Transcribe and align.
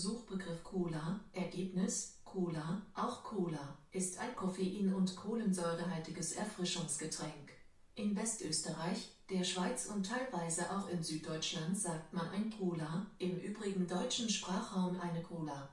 Suchbegriff 0.00 0.64
Cola, 0.64 1.20
Ergebnis 1.34 2.20
Cola, 2.24 2.86
auch 2.94 3.22
Cola, 3.22 3.76
ist 3.92 4.18
ein 4.18 4.34
koffein- 4.34 4.94
und 4.94 5.14
kohlensäurehaltiges 5.14 6.32
Erfrischungsgetränk. 6.32 7.52
In 7.96 8.16
Westösterreich, 8.16 9.12
der 9.28 9.44
Schweiz 9.44 9.86
und 9.94 10.06
teilweise 10.06 10.74
auch 10.74 10.88
in 10.88 11.02
Süddeutschland 11.02 11.76
sagt 11.78 12.14
man 12.14 12.30
ein 12.30 12.50
Cola, 12.58 13.08
im 13.18 13.38
übrigen 13.40 13.86
deutschen 13.86 14.30
Sprachraum 14.30 14.98
eine 15.00 15.22
Cola. 15.22 15.68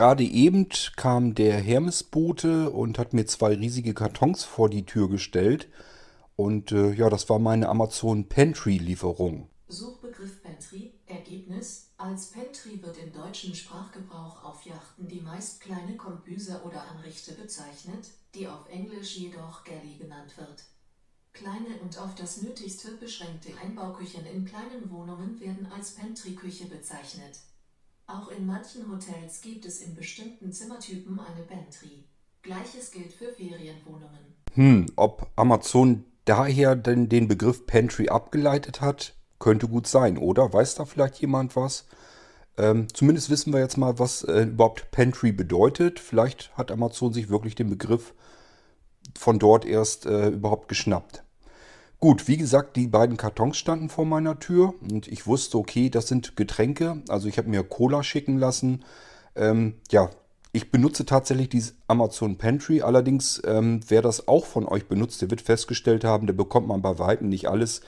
Gerade 0.00 0.24
eben 0.24 0.66
kam 0.96 1.34
der 1.34 1.60
Hermesbote 1.60 2.70
und 2.70 2.98
hat 2.98 3.12
mir 3.12 3.26
zwei 3.26 3.54
riesige 3.54 3.92
Kartons 3.92 4.44
vor 4.44 4.70
die 4.70 4.86
Tür 4.86 5.10
gestellt. 5.10 5.68
Und 6.36 6.72
äh, 6.72 6.94
ja, 6.94 7.10
das 7.10 7.28
war 7.28 7.38
meine 7.38 7.68
Amazon 7.68 8.26
Pantry 8.26 8.78
Lieferung. 8.78 9.50
Suchbegriff 9.68 10.42
Pantry, 10.42 10.94
Ergebnis 11.06 11.90
als 11.98 12.30
Pantry 12.30 12.80
wird 12.82 12.96
im 12.96 13.12
deutschen 13.12 13.54
Sprachgebrauch 13.54 14.42
auf 14.42 14.64
Yachten 14.64 15.06
die 15.06 15.20
meist 15.20 15.60
kleine 15.60 15.98
Kombüse 15.98 16.62
oder 16.64 16.82
Anrichte 16.96 17.34
bezeichnet, 17.34 18.08
die 18.34 18.48
auf 18.48 18.70
Englisch 18.72 19.16
jedoch 19.16 19.64
Galley 19.64 19.98
genannt 19.98 20.32
wird. 20.38 20.64
Kleine 21.34 21.76
und 21.82 21.98
auf 21.98 22.14
das 22.14 22.40
Nötigste 22.40 22.92
beschränkte 22.98 23.50
Einbauküchen 23.62 24.24
in 24.24 24.46
kleinen 24.46 24.90
Wohnungen 24.90 25.38
werden 25.42 25.68
als 25.76 25.90
Pantry-Küche 25.90 26.68
bezeichnet. 26.68 27.49
Auch 28.10 28.26
in 28.28 28.44
manchen 28.44 28.90
Hotels 28.90 29.40
gibt 29.40 29.64
es 29.64 29.78
in 29.78 29.94
bestimmten 29.94 30.52
Zimmertypen 30.52 31.20
eine 31.20 31.42
Pantry. 31.42 32.08
Gleiches 32.42 32.90
gilt 32.90 33.12
für 33.12 33.32
Ferienwohnungen. 33.32 34.34
Hm, 34.54 34.86
ob 34.96 35.30
Amazon 35.36 36.04
daher 36.24 36.74
denn 36.74 37.08
den 37.08 37.28
Begriff 37.28 37.66
Pantry 37.66 38.08
abgeleitet 38.08 38.80
hat, 38.80 39.14
könnte 39.38 39.68
gut 39.68 39.86
sein, 39.86 40.18
oder? 40.18 40.52
Weiß 40.52 40.74
da 40.74 40.86
vielleicht 40.86 41.20
jemand 41.20 41.54
was? 41.54 41.86
Ähm, 42.58 42.88
zumindest 42.92 43.30
wissen 43.30 43.52
wir 43.52 43.60
jetzt 43.60 43.76
mal, 43.76 44.00
was 44.00 44.24
äh, 44.24 44.42
überhaupt 44.42 44.90
Pantry 44.90 45.30
bedeutet. 45.30 46.00
Vielleicht 46.00 46.50
hat 46.56 46.72
Amazon 46.72 47.12
sich 47.12 47.28
wirklich 47.30 47.54
den 47.54 47.70
Begriff 47.70 48.12
von 49.16 49.38
dort 49.38 49.64
erst 49.64 50.06
äh, 50.06 50.30
überhaupt 50.30 50.68
geschnappt. 50.68 51.22
Gut, 52.00 52.28
wie 52.28 52.38
gesagt, 52.38 52.76
die 52.76 52.86
beiden 52.86 53.18
Kartons 53.18 53.58
standen 53.58 53.90
vor 53.90 54.06
meiner 54.06 54.38
Tür 54.38 54.72
und 54.90 55.06
ich 55.06 55.26
wusste, 55.26 55.58
okay, 55.58 55.90
das 55.90 56.08
sind 56.08 56.34
Getränke. 56.34 57.02
Also 57.08 57.28
ich 57.28 57.36
habe 57.36 57.50
mir 57.50 57.62
Cola 57.62 58.02
schicken 58.02 58.38
lassen. 58.38 58.84
Ähm, 59.36 59.74
ja, 59.90 60.08
ich 60.52 60.70
benutze 60.70 61.04
tatsächlich 61.04 61.50
dieses 61.50 61.74
Amazon 61.88 62.38
Pantry. 62.38 62.80
Allerdings, 62.80 63.42
ähm, 63.44 63.80
wer 63.86 64.00
das 64.00 64.28
auch 64.28 64.46
von 64.46 64.66
euch 64.66 64.88
benutzt, 64.88 65.20
der 65.20 65.30
wird 65.30 65.42
festgestellt 65.42 66.02
haben, 66.02 66.26
der 66.26 66.32
bekommt 66.32 66.68
man 66.68 66.80
bei 66.80 66.98
Weitem 66.98 67.28
nicht 67.28 67.50
alles. 67.50 67.82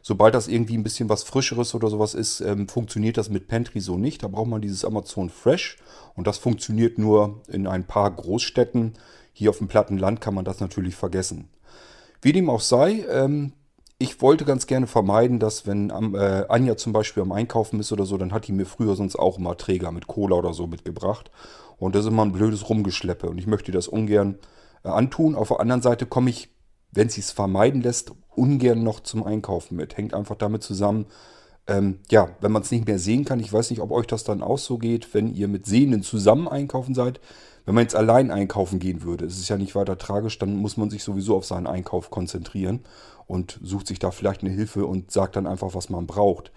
Sobald 0.00 0.36
das 0.36 0.46
irgendwie 0.46 0.78
ein 0.78 0.84
bisschen 0.84 1.08
was 1.08 1.24
Frischeres 1.24 1.74
oder 1.74 1.88
sowas 1.88 2.14
ist, 2.14 2.40
ähm, 2.42 2.68
funktioniert 2.68 3.16
das 3.16 3.30
mit 3.30 3.48
Pantry 3.48 3.80
so 3.80 3.98
nicht. 3.98 4.22
Da 4.22 4.28
braucht 4.28 4.46
man 4.46 4.60
dieses 4.62 4.84
Amazon 4.84 5.28
Fresh 5.28 5.76
und 6.14 6.28
das 6.28 6.38
funktioniert 6.38 6.98
nur 6.98 7.42
in 7.48 7.66
ein 7.66 7.84
paar 7.84 8.12
Großstädten. 8.12 8.92
Hier 9.32 9.50
auf 9.50 9.58
dem 9.58 9.66
platten 9.66 9.98
Land 9.98 10.20
kann 10.20 10.34
man 10.34 10.44
das 10.44 10.60
natürlich 10.60 10.94
vergessen. 10.94 11.48
Wie 12.22 12.32
dem 12.32 12.50
auch 12.50 12.60
sei, 12.60 13.04
ähm, 13.10 13.52
ich 13.98 14.20
wollte 14.20 14.44
ganz 14.44 14.66
gerne 14.66 14.86
vermeiden, 14.86 15.38
dass 15.38 15.66
wenn 15.66 15.90
äh, 15.90 16.44
Anja 16.48 16.76
zum 16.76 16.92
Beispiel 16.92 17.22
am 17.22 17.32
Einkaufen 17.32 17.80
ist 17.80 17.92
oder 17.92 18.04
so, 18.04 18.18
dann 18.18 18.32
hat 18.32 18.46
die 18.46 18.52
mir 18.52 18.66
früher 18.66 18.94
sonst 18.94 19.16
auch 19.16 19.38
immer 19.38 19.56
Träger 19.56 19.90
mit 19.90 20.06
Cola 20.06 20.36
oder 20.36 20.52
so 20.52 20.66
mitgebracht. 20.66 21.30
Und 21.78 21.94
das 21.94 22.04
ist 22.04 22.10
immer 22.10 22.24
ein 22.24 22.32
blödes 22.32 22.68
Rumgeschleppe 22.68 23.28
und 23.28 23.38
ich 23.38 23.46
möchte 23.46 23.72
das 23.72 23.88
ungern 23.88 24.38
äh, 24.84 24.88
antun. 24.88 25.34
Auf 25.34 25.48
der 25.48 25.60
anderen 25.60 25.82
Seite 25.82 26.06
komme 26.06 26.30
ich, 26.30 26.50
wenn 26.92 27.08
sie 27.08 27.20
es 27.20 27.30
vermeiden 27.30 27.82
lässt, 27.82 28.12
ungern 28.34 28.82
noch 28.82 29.00
zum 29.00 29.24
Einkaufen 29.24 29.76
mit. 29.76 29.96
Hängt 29.96 30.14
einfach 30.14 30.36
damit 30.36 30.62
zusammen, 30.62 31.06
ähm, 31.66 31.98
ja, 32.10 32.28
wenn 32.40 32.52
man 32.52 32.62
es 32.62 32.70
nicht 32.70 32.86
mehr 32.86 32.98
sehen 32.98 33.24
kann, 33.24 33.40
ich 33.40 33.52
weiß 33.52 33.70
nicht, 33.70 33.80
ob 33.80 33.90
euch 33.90 34.06
das 34.06 34.24
dann 34.24 34.42
auch 34.42 34.58
so 34.58 34.78
geht, 34.78 35.12
wenn 35.14 35.34
ihr 35.34 35.48
mit 35.48 35.66
Sehenden 35.66 36.02
zusammen 36.02 36.48
einkaufen 36.48 36.94
seid. 36.94 37.20
Wenn 37.66 37.74
man 37.74 37.82
jetzt 37.82 37.96
allein 37.96 38.30
einkaufen 38.30 38.78
gehen 38.78 39.02
würde, 39.02 39.26
ist 39.26 39.38
es 39.38 39.48
ja 39.48 39.58
nicht 39.58 39.74
weiter 39.74 39.98
tragisch, 39.98 40.38
dann 40.38 40.56
muss 40.56 40.76
man 40.76 40.88
sich 40.88 41.02
sowieso 41.02 41.36
auf 41.36 41.44
seinen 41.44 41.66
Einkauf 41.66 42.10
konzentrieren 42.10 42.80
und 43.26 43.58
sucht 43.60 43.88
sich 43.88 43.98
da 43.98 44.12
vielleicht 44.12 44.42
eine 44.42 44.52
Hilfe 44.52 44.86
und 44.86 45.10
sagt 45.10 45.34
dann 45.34 45.48
einfach, 45.48 45.74
was 45.74 45.90
man 45.90 46.06
braucht. 46.06 46.52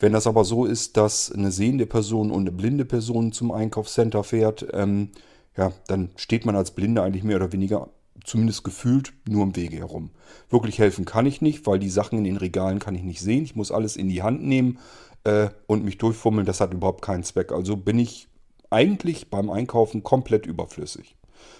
Wenn 0.00 0.12
das 0.12 0.26
aber 0.26 0.44
so 0.44 0.64
ist, 0.64 0.96
dass 0.96 1.30
eine 1.30 1.52
sehende 1.52 1.86
Person 1.86 2.32
und 2.32 2.40
eine 2.40 2.52
blinde 2.52 2.84
Person 2.84 3.32
zum 3.32 3.52
Einkaufscenter 3.52 4.24
fährt, 4.24 4.66
ähm, 4.72 5.10
ja, 5.56 5.72
dann 5.86 6.10
steht 6.16 6.44
man 6.44 6.56
als 6.56 6.72
Blinde 6.72 7.02
eigentlich 7.02 7.24
mehr 7.24 7.36
oder 7.36 7.52
weniger, 7.52 7.88
zumindest 8.24 8.64
gefühlt, 8.64 9.12
nur 9.28 9.44
im 9.44 9.56
Wege 9.56 9.76
herum. 9.76 10.10
Wirklich 10.50 10.80
helfen 10.80 11.04
kann 11.04 11.26
ich 11.26 11.40
nicht, 11.40 11.66
weil 11.66 11.78
die 11.78 11.90
Sachen 11.90 12.18
in 12.18 12.24
den 12.24 12.36
Regalen 12.36 12.80
kann 12.80 12.96
ich 12.96 13.02
nicht 13.02 13.20
sehen. 13.20 13.44
Ich 13.44 13.56
muss 13.56 13.72
alles 13.72 13.96
in 13.96 14.08
die 14.08 14.22
Hand 14.22 14.42
nehmen 14.42 14.78
äh, 15.24 15.48
und 15.66 15.84
mich 15.84 15.98
durchfummeln. 15.98 16.46
Das 16.46 16.60
hat 16.60 16.74
überhaupt 16.74 17.02
keinen 17.02 17.22
Zweck. 17.22 17.52
Also 17.52 17.76
bin 17.76 17.98
ich 17.98 18.27
eigentlich 18.70 19.30
beim 19.30 19.50
Einkaufen 19.50 20.02
komplett 20.02 20.46
überflüssig. 20.46 21.16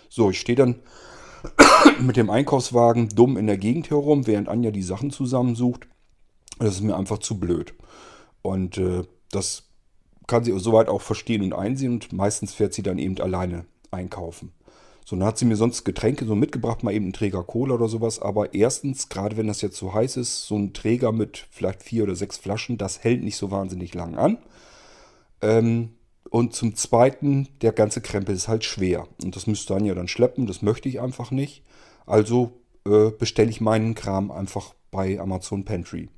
So, 0.09 0.31
ich 0.31 0.41
stehe 0.41 0.57
dann 0.57 0.77
mit 2.01 2.17
dem 2.17 2.31
Einkaufswagen 2.31 3.09
dumm 3.11 3.37
in 3.37 3.47
der 3.47 3.59
Gegend 3.59 3.91
herum, 3.91 4.27
während 4.27 4.49
Anja 4.49 4.71
die 4.71 4.83
Sachen 4.83 5.11
zusammensucht. 5.11 5.87
Das 6.59 6.75
ist 6.75 6.83
mir 6.83 6.97
einfach 6.97 7.19
zu 7.19 7.39
blöd. 7.39 7.75
Und 8.43 8.79
äh, 8.79 9.05
das 9.31 9.65
kann 10.27 10.45
sie 10.45 10.59
soweit 10.59 10.89
auch 10.89 11.03
verstehen 11.03 11.43
und 11.43 11.53
einsehen 11.53 11.93
und 11.93 12.13
meistens 12.13 12.53
fährt 12.53 12.75
sie 12.75 12.83
dann 12.83 12.99
eben 12.99 13.19
alleine 13.21 13.65
einkaufen. 13.91 14.53
So, 15.05 15.17
dann 15.17 15.25
hat 15.25 15.39
sie 15.39 15.47
mir 15.47 15.57
sonst 15.57 15.85
Getränke 15.85 16.27
so 16.27 16.35
mitgebracht, 16.35 16.83
mal 16.83 16.93
eben 16.93 17.07
einen 17.07 17.13
Träger 17.15 17.43
Cola 17.43 17.75
oder 17.75 17.89
sowas. 17.89 18.21
Aber 18.21 18.53
erstens, 18.53 19.09
gerade 19.09 19.39
wenn 19.39 19.47
das 19.47 19.63
jetzt 19.63 19.79
so 19.79 19.95
heiß 19.95 20.19
ist, 20.19 20.47
so 20.47 20.57
ein 20.57 20.75
Träger 20.75 21.13
mit 21.13 21.47
vielleicht 21.51 21.83
vier 21.83 22.03
oder 22.03 22.15
sechs 22.15 22.37
Flaschen, 22.37 22.77
das 22.77 23.03
hält 23.03 23.23
nicht 23.23 23.39
so 23.39 23.51
wahnsinnig 23.51 23.95
lang 23.95 24.17
an. 24.17 24.37
Ähm, 25.41 25.95
und 26.31 26.55
zum 26.55 26.75
Zweiten, 26.75 27.49
der 27.63 27.73
ganze 27.73 28.01
Krempel 28.01 28.35
ist 28.35 28.49
halt 28.49 28.65
schwer. 28.65 29.07
Und 29.23 29.37
das 29.37 29.47
müsste 29.47 29.75
dann 29.75 29.85
ja 29.85 29.95
dann 29.95 30.09
schleppen, 30.09 30.47
das 30.47 30.63
möchte 30.63 30.89
ich 30.89 31.01
einfach 31.01 31.31
nicht. 31.31 31.63
Also 32.07 32.53
äh, 32.87 33.11
bestelle 33.11 33.51
ich 33.51 33.61
meinen 33.61 33.95
Kram 33.95 34.31
einfach 34.31 34.75
bei 34.91 35.19
Amazon 35.19 35.65
Pantry. 35.65 36.09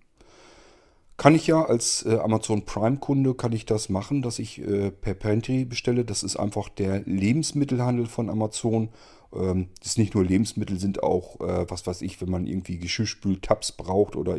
Kann 1.16 1.34
ich 1.34 1.46
ja 1.46 1.62
als 1.62 2.04
äh, 2.06 2.16
Amazon 2.16 2.64
Prime-Kunde, 2.64 3.34
kann 3.34 3.52
ich 3.52 3.66
das 3.66 3.88
machen, 3.90 4.22
dass 4.22 4.38
ich 4.38 4.58
äh, 4.60 4.90
per 4.90 5.14
Pantry 5.14 5.64
bestelle. 5.64 6.04
Das 6.04 6.22
ist 6.22 6.36
einfach 6.36 6.68
der 6.70 7.00
Lebensmittelhandel 7.00 8.06
von 8.06 8.30
Amazon. 8.30 8.88
Ähm, 9.34 9.68
das 9.80 9.90
ist 9.90 9.98
nicht 9.98 10.14
nur 10.14 10.24
Lebensmittel, 10.24 10.78
sind 10.78 11.02
auch, 11.02 11.38
äh, 11.40 11.68
was 11.68 11.86
weiß 11.86 12.02
ich, 12.02 12.20
wenn 12.20 12.30
man 12.30 12.46
irgendwie 12.46 12.78
Geschirrspül-Tabs 12.78 13.72
braucht 13.72 14.16
oder 14.16 14.38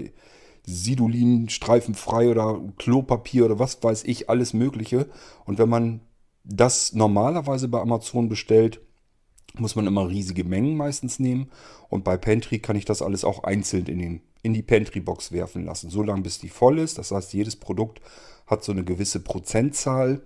Sidolin 0.66 1.50
streifenfrei 1.50 2.30
oder 2.30 2.62
Klopapier 2.78 3.46
oder 3.46 3.60
was 3.60 3.82
weiß 3.82 4.04
ich, 4.04 4.30
alles 4.30 4.54
Mögliche. 4.54 5.08
Und 5.46 5.58
wenn 5.58 5.70
man 5.70 6.02
das 6.44 6.94
normalerweise 6.94 7.68
bei 7.68 7.80
Amazon 7.80 8.30
bestellt, 8.30 8.82
muss 9.58 9.76
man 9.76 9.88
immer 9.88 10.08
riesige 10.08 10.44
Mengen 10.44 10.78
meistens 10.78 11.20
nehmen. 11.20 11.52
Und 11.90 12.04
bei 12.04 12.18
Pantry 12.18 12.60
kann 12.60 12.76
ich 12.76 12.86
das 12.86 13.02
alles 13.02 13.24
auch 13.24 13.44
einzeln 13.44 13.86
in, 13.88 14.00
den, 14.00 14.22
in 14.44 14.54
die 14.54 14.62
Pantry-Box 14.62 15.32
werfen 15.32 15.66
lassen. 15.66 15.90
So 15.90 16.04
lange 16.04 16.22
bis 16.22 16.40
die 16.40 16.50
voll 16.50 16.80
ist. 16.80 16.98
Das 16.98 17.12
heißt, 17.12 17.34
jedes 17.34 17.56
Produkt 17.56 18.00
hat 18.48 18.64
so 18.64 18.72
eine 18.72 18.84
gewisse 18.84 19.20
Prozentzahl. 19.20 20.22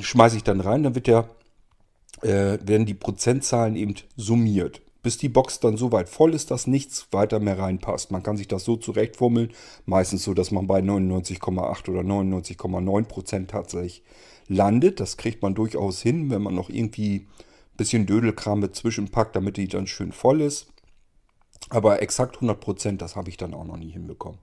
Schmeiße 0.00 0.36
ich 0.36 0.44
dann 0.44 0.60
rein, 0.60 0.82
dann 0.82 0.94
wird 0.94 1.06
der, 1.06 1.28
äh, 2.22 2.58
werden 2.62 2.86
die 2.86 2.94
Prozentzahlen 2.94 3.76
eben 3.76 3.94
summiert 4.16 4.82
bis 5.02 5.16
die 5.16 5.28
Box 5.28 5.60
dann 5.60 5.76
so 5.76 5.92
weit 5.92 6.08
voll 6.08 6.34
ist, 6.34 6.50
dass 6.50 6.66
nichts 6.66 7.08
weiter 7.12 7.40
mehr 7.40 7.58
reinpasst. 7.58 8.10
Man 8.10 8.22
kann 8.22 8.36
sich 8.36 8.48
das 8.48 8.64
so 8.64 8.76
zurechtfummeln, 8.76 9.52
meistens 9.86 10.24
so, 10.24 10.34
dass 10.34 10.50
man 10.50 10.66
bei 10.66 10.80
99,8 10.80 11.88
oder 11.88 12.00
99,9 12.00 13.04
Prozent 13.04 13.50
tatsächlich 13.50 14.02
landet. 14.48 15.00
Das 15.00 15.16
kriegt 15.16 15.42
man 15.42 15.54
durchaus 15.54 16.02
hin, 16.02 16.30
wenn 16.30 16.42
man 16.42 16.54
noch 16.54 16.70
irgendwie 16.70 17.16
ein 17.16 17.26
bisschen 17.76 18.06
Dödelkram 18.06 18.60
mit 18.60 18.74
zwischenpackt, 18.74 19.36
damit 19.36 19.56
die 19.56 19.68
dann 19.68 19.86
schön 19.86 20.12
voll 20.12 20.40
ist. 20.40 20.72
Aber 21.70 22.02
exakt 22.02 22.36
100 22.36 22.60
Prozent, 22.60 23.02
das 23.02 23.14
habe 23.14 23.28
ich 23.28 23.36
dann 23.36 23.54
auch 23.54 23.64
noch 23.64 23.76
nie 23.76 23.90
hinbekommen. 23.90 24.40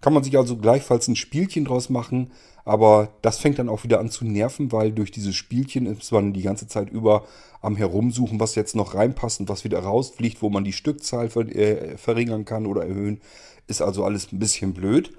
Kann 0.00 0.12
man 0.12 0.22
sich 0.22 0.36
also 0.38 0.56
gleichfalls 0.56 1.08
ein 1.08 1.16
Spielchen 1.16 1.64
draus 1.64 1.90
machen, 1.90 2.30
aber 2.64 3.08
das 3.22 3.38
fängt 3.38 3.58
dann 3.58 3.68
auch 3.68 3.82
wieder 3.82 3.98
an 3.98 4.10
zu 4.10 4.24
nerven, 4.24 4.70
weil 4.72 4.92
durch 4.92 5.10
dieses 5.10 5.34
Spielchen 5.34 5.86
ist 5.86 6.12
man 6.12 6.32
die 6.32 6.42
ganze 6.42 6.68
Zeit 6.68 6.90
über 6.90 7.24
am 7.60 7.76
Herumsuchen, 7.76 8.38
was 8.38 8.54
jetzt 8.54 8.76
noch 8.76 8.94
reinpasst 8.94 9.40
und 9.40 9.48
was 9.48 9.64
wieder 9.64 9.80
rausfliegt, 9.80 10.42
wo 10.42 10.50
man 10.50 10.64
die 10.64 10.72
Stückzahl 10.72 11.30
ver 11.30 11.48
äh, 11.48 11.96
verringern 11.96 12.44
kann 12.44 12.66
oder 12.66 12.84
erhöhen. 12.84 13.20
Ist 13.66 13.82
also 13.82 14.04
alles 14.04 14.32
ein 14.32 14.38
bisschen 14.38 14.74
blöd. 14.74 15.12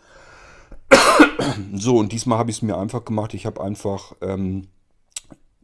so, 1.73 1.97
und 1.97 2.11
diesmal 2.11 2.37
habe 2.37 2.51
ich 2.51 2.57
es 2.57 2.61
mir 2.61 2.77
einfach 2.77 3.03
gemacht. 3.03 3.33
Ich 3.33 3.45
habe 3.45 3.61
einfach 3.61 4.13
ähm, 4.21 4.67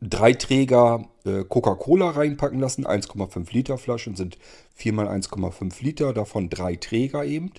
drei 0.02 0.34
Träger 0.34 1.06
äh, 1.24 1.44
Coca-Cola 1.44 2.12
reinpacken 2.12 2.60
lassen. 2.60 2.86
1,5 2.86 3.54
Liter 3.54 3.78
Flaschen 3.78 4.16
sind 4.16 4.38
4 4.74 4.94
mal 4.94 5.08
1,5 5.08 5.84
Liter, 5.84 6.14
davon 6.14 6.50
drei 6.50 6.76
Träger 6.76 7.24
eben. 7.26 7.52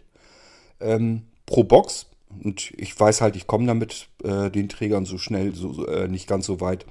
Ähm, 0.81 1.23
pro 1.47 1.65
Box 1.65 2.07
Und 2.43 2.73
ich 2.77 2.99
weiß 2.99 3.21
halt, 3.21 3.37
ich 3.37 3.47
komme 3.47 3.67
damit 3.67 4.09
äh, 4.23 4.51
den 4.51 4.69
Trägern 4.69 5.07
so 5.07 5.19
schnell, 5.19 5.55
so, 5.55 5.87
äh, 5.87 6.09
nicht 6.09 6.29
ganz 6.29 6.47
so 6.47 6.61
weit. 6.61 6.87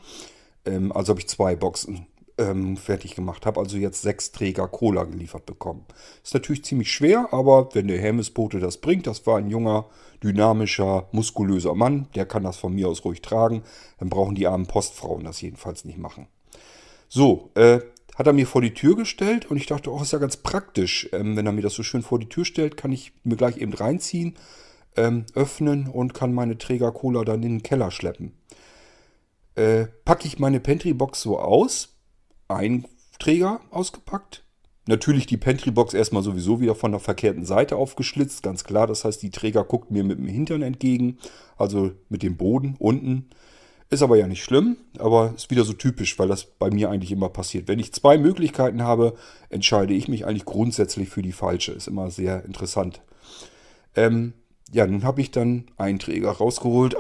Ähm, 0.65 0.91
also 0.91 1.11
habe 1.11 1.19
ich 1.19 1.27
zwei 1.27 1.55
Boxen 1.55 2.07
ähm, 2.37 2.77
fertig 2.77 3.15
gemacht. 3.15 3.45
Habe 3.45 3.59
also 3.59 3.77
jetzt 3.77 4.01
sechs 4.01 4.31
Träger 4.31 4.67
Cola 4.67 5.03
geliefert 5.03 5.45
bekommen. 5.45 5.85
Ist 6.23 6.33
natürlich 6.33 6.63
ziemlich 6.63 6.91
schwer, 6.91 7.29
aber 7.31 7.69
wenn 7.73 7.87
der 7.87 7.99
Hermesbote 7.99 8.59
das 8.59 8.77
bringt, 8.77 9.07
das 9.07 9.25
war 9.27 9.37
ein 9.37 9.49
junger, 9.49 9.85
dynamischer, 10.23 11.07
muskulöser 11.11 11.75
Mann, 11.75 12.07
der 12.15 12.25
kann 12.25 12.43
das 12.43 12.57
von 12.57 12.73
mir 12.73 12.87
aus 12.87 13.05
ruhig 13.05 13.21
tragen. 13.21 13.63
Dann 13.99 14.09
brauchen 14.09 14.35
die 14.35 14.47
armen 14.47 14.67
Postfrauen 14.67 15.23
das 15.23 15.41
jedenfalls 15.41 15.85
nicht 15.85 15.97
machen. 15.97 16.27
So, 17.07 17.51
äh, 17.55 17.79
hat 18.15 18.27
er 18.27 18.33
mir 18.33 18.47
vor 18.47 18.61
die 18.61 18.73
Tür 18.73 18.95
gestellt 18.95 19.45
und 19.45 19.57
ich 19.57 19.67
dachte, 19.67 19.91
oh, 19.91 20.01
ist 20.01 20.13
ja 20.13 20.19
ganz 20.19 20.37
praktisch. 20.37 21.09
Ähm, 21.11 21.35
wenn 21.35 21.45
er 21.45 21.51
mir 21.51 21.61
das 21.61 21.73
so 21.73 21.83
schön 21.83 22.01
vor 22.01 22.19
die 22.19 22.29
Tür 22.29 22.45
stellt, 22.45 22.77
kann 22.77 22.91
ich 22.91 23.13
mir 23.23 23.35
gleich 23.35 23.57
eben 23.57 23.73
reinziehen, 23.73 24.35
ähm, 24.95 25.25
öffnen 25.35 25.87
und 25.87 26.13
kann 26.13 26.33
meine 26.33 26.57
Träger 26.57 26.91
Cola 26.91 27.23
dann 27.23 27.43
in 27.43 27.57
den 27.57 27.63
Keller 27.63 27.91
schleppen. 27.91 28.33
Äh, 29.55 29.85
packe 30.05 30.27
ich 30.27 30.39
meine 30.39 30.59
Pantry-Box 30.59 31.21
so 31.21 31.39
aus, 31.39 31.95
ein 32.47 32.85
Träger 33.19 33.61
ausgepackt. 33.69 34.43
Natürlich 34.87 35.25
die 35.25 35.37
Pantry-Box 35.37 35.93
erstmal 35.93 36.21
sowieso 36.21 36.61
wieder 36.61 36.75
von 36.75 36.91
der 36.91 36.99
verkehrten 36.99 37.45
Seite 37.45 37.75
aufgeschlitzt, 37.75 38.43
ganz 38.43 38.63
klar. 38.63 38.85
Das 38.85 39.03
heißt, 39.03 39.21
die 39.21 39.31
Träger 39.31 39.63
guckt 39.63 39.91
mir 39.91 40.03
mit 40.03 40.19
dem 40.19 40.27
Hintern 40.27 40.61
entgegen, 40.61 41.17
also 41.57 41.91
mit 42.09 42.21
dem 42.21 42.37
Boden 42.37 42.75
unten. 42.77 43.29
Ist 43.89 44.01
aber 44.01 44.17
ja 44.17 44.27
nicht 44.27 44.43
schlimm, 44.43 44.77
aber 44.97 45.33
ist 45.35 45.51
wieder 45.51 45.63
so 45.63 45.73
typisch, 45.73 46.17
weil 46.17 46.27
das 46.27 46.45
bei 46.45 46.71
mir 46.71 46.89
eigentlich 46.89 47.11
immer 47.11 47.29
passiert. 47.29 47.67
Wenn 47.67 47.79
ich 47.79 47.93
zwei 47.93 48.17
Möglichkeiten 48.17 48.81
habe, 48.81 49.15
entscheide 49.49 49.93
ich 49.93 50.07
mich 50.07 50.25
eigentlich 50.25 50.45
grundsätzlich 50.45 51.09
für 51.09 51.21
die 51.21 51.31
falsche. 51.31 51.71
Ist 51.71 51.87
immer 51.87 52.09
sehr 52.09 52.43
interessant. 52.45 53.01
Ähm, 53.95 54.33
ja, 54.71 54.87
nun 54.87 55.03
habe 55.03 55.21
ich 55.21 55.31
dann 55.31 55.65
einen 55.77 55.99
Träger 55.99 56.31
rausgeholt. 56.31 56.95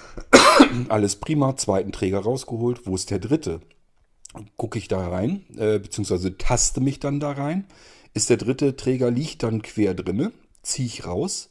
Alles 0.88 1.16
prima, 1.16 1.56
zweiten 1.56 1.92
Träger 1.92 2.20
rausgeholt. 2.20 2.86
Wo 2.86 2.94
ist 2.94 3.10
der 3.10 3.18
dritte? 3.18 3.60
gucke 4.56 4.78
ich 4.78 4.88
da 4.88 5.08
rein, 5.08 5.44
äh, 5.56 5.78
beziehungsweise 5.78 6.36
taste 6.36 6.80
mich 6.80 7.00
dann 7.00 7.20
da 7.20 7.32
rein. 7.32 7.64
Ist 8.14 8.30
der 8.30 8.36
dritte 8.36 8.76
Träger 8.76 9.10
liegt 9.10 9.42
dann 9.42 9.62
quer 9.62 9.94
drinne, 9.94 10.32
ziehe 10.62 10.86
ich 10.86 11.06
raus. 11.06 11.50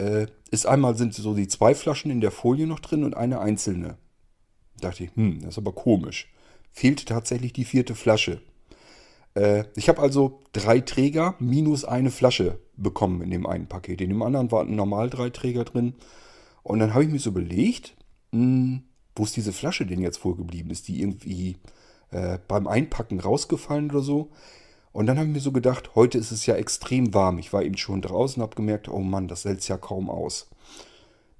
Äh, 0.00 0.26
ist 0.50 0.66
einmal 0.66 0.96
sind 0.96 1.14
so 1.14 1.34
die 1.34 1.46
zwei 1.46 1.74
Flaschen 1.74 2.10
in 2.10 2.20
der 2.20 2.30
Folie 2.30 2.66
noch 2.66 2.80
drin 2.80 3.04
und 3.04 3.16
eine 3.16 3.40
einzelne. 3.40 3.98
Da 4.80 4.88
dachte 4.88 5.04
ich, 5.04 5.14
hm, 5.14 5.40
das 5.42 5.50
ist 5.50 5.58
aber 5.58 5.72
komisch. 5.72 6.32
Fehlt 6.72 7.06
tatsächlich 7.06 7.52
die 7.52 7.66
vierte 7.66 7.94
Flasche. 7.94 8.40
Äh, 9.34 9.64
ich 9.76 9.88
habe 9.90 10.00
also 10.00 10.40
drei 10.52 10.80
Träger 10.80 11.34
minus 11.38 11.84
eine 11.84 12.10
Flasche 12.10 12.58
bekommen 12.76 13.20
in 13.20 13.30
dem 13.30 13.46
einen 13.46 13.66
Paket. 13.66 14.00
In 14.00 14.08
dem 14.08 14.22
anderen 14.22 14.50
waren 14.50 14.74
normal 14.74 15.10
drei 15.10 15.28
Träger 15.28 15.64
drin. 15.64 15.94
Und 16.62 16.78
dann 16.78 16.94
habe 16.94 17.04
ich 17.04 17.10
mir 17.10 17.18
so 17.18 17.30
überlegt, 17.30 17.94
hm, 18.32 18.82
wo 19.14 19.24
ist 19.24 19.36
diese 19.36 19.52
Flasche 19.52 19.84
denn 19.84 20.00
jetzt 20.00 20.18
vorgeblieben? 20.18 20.70
Ist 20.70 20.88
die 20.88 21.02
irgendwie 21.02 21.58
äh, 22.10 22.38
beim 22.48 22.66
Einpacken 22.66 23.20
rausgefallen 23.20 23.90
oder 23.90 24.00
so. 24.00 24.30
Und 24.92 25.06
dann 25.06 25.18
habe 25.18 25.28
ich 25.28 25.34
mir 25.34 25.40
so 25.40 25.52
gedacht, 25.52 25.94
heute 25.94 26.18
ist 26.18 26.32
es 26.32 26.46
ja 26.46 26.56
extrem 26.56 27.14
warm. 27.14 27.38
Ich 27.38 27.52
war 27.52 27.62
eben 27.62 27.76
schon 27.76 28.02
draußen 28.02 28.40
und 28.40 28.46
habe 28.46 28.56
gemerkt, 28.56 28.88
oh 28.88 28.98
Mann, 29.00 29.28
das 29.28 29.44
hält 29.44 29.66
ja 29.68 29.76
kaum 29.76 30.10
aus. 30.10 30.50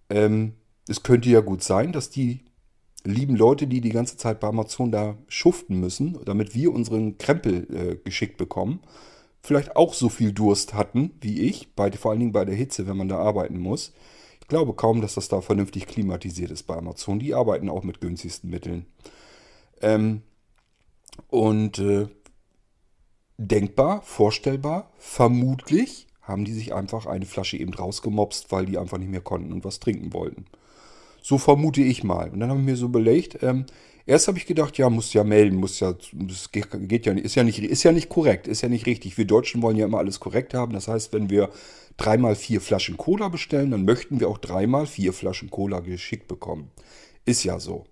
Ähm, 0.08 0.54
es 0.88 1.02
könnte 1.02 1.28
ja 1.28 1.40
gut 1.40 1.62
sein, 1.62 1.92
dass 1.92 2.10
die 2.10 2.44
lieben 3.04 3.34
Leute, 3.34 3.66
die 3.66 3.80
die 3.80 3.90
ganze 3.90 4.16
Zeit 4.16 4.40
bei 4.40 4.48
Amazon 4.48 4.92
da 4.92 5.16
schuften 5.28 5.80
müssen, 5.80 6.18
damit 6.24 6.54
wir 6.54 6.72
unseren 6.72 7.18
Krempel 7.18 7.66
äh, 7.74 7.96
geschickt 7.96 8.36
bekommen, 8.36 8.80
vielleicht 9.42 9.76
auch 9.76 9.94
so 9.94 10.08
viel 10.08 10.32
Durst 10.32 10.74
hatten 10.74 11.12
wie 11.20 11.40
ich, 11.40 11.74
bei, 11.74 11.90
vor 11.92 12.10
allen 12.10 12.20
Dingen 12.20 12.32
bei 12.32 12.44
der 12.44 12.54
Hitze, 12.54 12.86
wenn 12.86 12.96
man 12.96 13.08
da 13.08 13.18
arbeiten 13.18 13.58
muss. 13.58 13.92
Ich 14.40 14.48
glaube 14.48 14.74
kaum, 14.74 15.00
dass 15.00 15.14
das 15.14 15.28
da 15.28 15.40
vernünftig 15.40 15.86
klimatisiert 15.86 16.50
ist 16.50 16.64
bei 16.64 16.76
Amazon. 16.76 17.18
Die 17.18 17.34
arbeiten 17.34 17.68
auch 17.68 17.84
mit 17.84 18.00
günstigsten 18.00 18.50
Mitteln. 18.50 18.86
Ähm, 19.80 20.22
und 21.28 21.78
äh, 21.78 22.08
denkbar, 23.40 24.02
vorstellbar, 24.02 24.90
vermutlich 24.98 26.06
haben 26.20 26.44
die 26.44 26.52
sich 26.52 26.74
einfach 26.74 27.06
eine 27.06 27.26
Flasche 27.26 27.56
eben 27.56 27.74
rausgemopst, 27.74 28.52
weil 28.52 28.66
die 28.66 28.78
einfach 28.78 28.98
nicht 28.98 29.10
mehr 29.10 29.22
konnten 29.22 29.52
und 29.52 29.64
was 29.64 29.80
trinken 29.80 30.12
wollten. 30.12 30.44
So 31.22 31.38
vermute 31.38 31.80
ich 31.80 32.04
mal. 32.04 32.30
Und 32.30 32.40
dann 32.40 32.50
habe 32.50 32.60
ich 32.60 32.66
mir 32.66 32.76
so 32.76 32.86
überlegt, 32.86 33.42
ähm, 33.42 33.64
erst 34.06 34.28
habe 34.28 34.38
ich 34.38 34.46
gedacht, 34.46 34.78
ja, 34.78 34.90
muss 34.90 35.12
ja 35.12 35.24
melden, 35.24 35.56
muss 35.56 35.80
ja, 35.80 35.94
das 36.12 36.52
geht, 36.52 36.68
geht 36.88 37.06
ja 37.06 37.14
nicht, 37.14 37.24
ist 37.24 37.34
ja 37.34 37.42
nicht, 37.42 37.58
ist 37.58 37.82
ja 37.82 37.92
nicht 37.92 38.08
korrekt, 38.08 38.46
ist 38.46 38.60
ja 38.60 38.68
nicht 38.68 38.86
richtig. 38.86 39.18
Wir 39.18 39.26
Deutschen 39.26 39.62
wollen 39.62 39.76
ja 39.76 39.86
immer 39.86 39.98
alles 39.98 40.20
korrekt 40.20 40.54
haben. 40.54 40.72
Das 40.72 40.86
heißt, 40.86 41.12
wenn 41.12 41.30
wir 41.30 41.50
dreimal 41.96 42.36
vier 42.36 42.60
Flaschen 42.60 42.96
Cola 42.96 43.28
bestellen, 43.28 43.70
dann 43.70 43.84
möchten 43.84 44.20
wir 44.20 44.28
auch 44.28 44.38
dreimal 44.38 44.86
vier 44.86 45.12
Flaschen 45.12 45.50
Cola 45.50 45.80
geschickt 45.80 46.28
bekommen. 46.28 46.70
Ist 47.24 47.44
ja 47.44 47.58
so. 47.58 47.84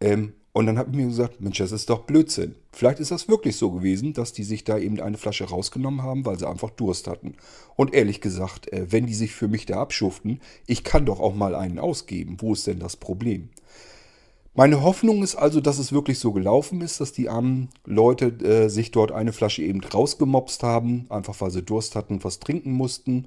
Ähm, 0.00 0.34
und 0.56 0.64
dann 0.64 0.78
habe 0.78 0.88
ich 0.90 0.96
mir 0.96 1.04
gesagt, 1.04 1.42
Mensch, 1.42 1.58
das 1.58 1.70
ist 1.70 1.90
doch 1.90 2.04
Blödsinn. 2.04 2.54
Vielleicht 2.72 2.98
ist 2.98 3.10
das 3.10 3.28
wirklich 3.28 3.56
so 3.56 3.72
gewesen, 3.72 4.14
dass 4.14 4.32
die 4.32 4.42
sich 4.42 4.64
da 4.64 4.78
eben 4.78 4.98
eine 5.02 5.18
Flasche 5.18 5.44
rausgenommen 5.44 6.02
haben, 6.02 6.24
weil 6.24 6.38
sie 6.38 6.48
einfach 6.48 6.70
Durst 6.70 7.08
hatten. 7.08 7.34
Und 7.74 7.92
ehrlich 7.92 8.22
gesagt, 8.22 8.72
äh, 8.72 8.90
wenn 8.90 9.04
die 9.04 9.12
sich 9.12 9.34
für 9.34 9.48
mich 9.48 9.66
da 9.66 9.82
abschuften, 9.82 10.40
ich 10.66 10.82
kann 10.82 11.04
doch 11.04 11.20
auch 11.20 11.34
mal 11.34 11.54
einen 11.54 11.78
ausgeben. 11.78 12.38
Wo 12.40 12.54
ist 12.54 12.66
denn 12.66 12.78
das 12.78 12.96
Problem? 12.96 13.50
Meine 14.54 14.82
Hoffnung 14.82 15.22
ist 15.22 15.34
also, 15.34 15.60
dass 15.60 15.78
es 15.78 15.92
wirklich 15.92 16.18
so 16.18 16.32
gelaufen 16.32 16.80
ist, 16.80 17.02
dass 17.02 17.12
die 17.12 17.28
armen 17.28 17.68
Leute 17.84 18.28
äh, 18.42 18.70
sich 18.70 18.92
dort 18.92 19.12
eine 19.12 19.34
Flasche 19.34 19.60
eben 19.60 19.84
rausgemopst 19.84 20.62
haben, 20.62 21.04
einfach 21.10 21.38
weil 21.42 21.50
sie 21.50 21.64
Durst 21.64 21.94
hatten, 21.94 22.24
was 22.24 22.40
trinken 22.40 22.72
mussten. 22.72 23.26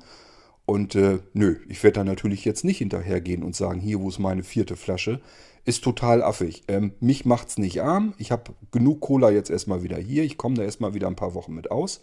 Und 0.65 0.95
äh, 0.95 1.19
nö, 1.33 1.57
ich 1.67 1.83
werde 1.83 1.99
da 1.99 2.03
natürlich 2.03 2.43
jetzt 2.43 2.63
nicht 2.65 2.79
hinterhergehen 2.79 3.43
und 3.43 3.55
sagen, 3.55 3.79
hier, 3.79 4.01
wo 4.01 4.09
ist 4.09 4.17
meine 4.17 4.41
vierte 4.41 4.75
Flasche? 4.75 5.21
Ist 5.65 5.83
total 5.83 6.23
affig. 6.23 6.63
Ähm, 6.67 6.93
mich 6.99 7.25
es 7.25 7.57
nicht 7.57 7.81
arm. 7.81 8.13
Ich 8.17 8.31
habe 8.31 8.53
genug 8.71 9.01
Cola 9.01 9.29
jetzt 9.29 9.49
erstmal 9.49 9.83
wieder 9.83 9.97
hier. 9.97 10.23
Ich 10.23 10.37
komme 10.37 10.55
da 10.55 10.63
erstmal 10.63 10.93
wieder 10.93 11.07
ein 11.07 11.15
paar 11.15 11.33
Wochen 11.33 11.53
mit 11.53 11.71
aus. 11.71 12.01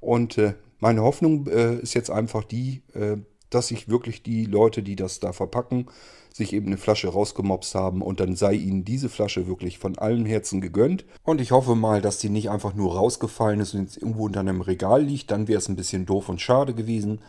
Und 0.00 0.38
äh, 0.38 0.54
meine 0.78 1.02
Hoffnung 1.02 1.46
äh, 1.46 1.76
ist 1.76 1.94
jetzt 1.94 2.10
einfach 2.10 2.44
die, 2.44 2.82
äh, 2.94 3.18
dass 3.50 3.68
sich 3.68 3.88
wirklich 3.88 4.22
die 4.22 4.44
Leute, 4.44 4.82
die 4.82 4.96
das 4.96 5.20
da 5.20 5.32
verpacken, 5.32 5.86
sich 6.32 6.52
eben 6.52 6.66
eine 6.66 6.78
Flasche 6.78 7.08
rausgemopst 7.08 7.74
haben 7.74 8.02
und 8.02 8.20
dann 8.20 8.36
sei 8.36 8.54
ihnen 8.54 8.84
diese 8.84 9.08
Flasche 9.08 9.46
wirklich 9.46 9.78
von 9.78 9.98
allem 9.98 10.24
Herzen 10.24 10.60
gegönnt. 10.60 11.04
Und 11.24 11.40
ich 11.40 11.50
hoffe 11.50 11.74
mal, 11.74 12.00
dass 12.00 12.18
die 12.18 12.30
nicht 12.30 12.50
einfach 12.50 12.74
nur 12.74 12.94
rausgefallen 12.94 13.60
ist 13.60 13.74
und 13.74 13.82
jetzt 13.82 13.96
irgendwo 13.96 14.26
unter 14.26 14.40
einem 14.40 14.60
Regal 14.60 15.02
liegt. 15.02 15.30
Dann 15.30 15.48
wäre 15.48 15.58
es 15.58 15.68
ein 15.68 15.76
bisschen 15.76 16.06
doof 16.06 16.28
und 16.28 16.40
schade 16.40 16.72
gewesen. 16.74 17.20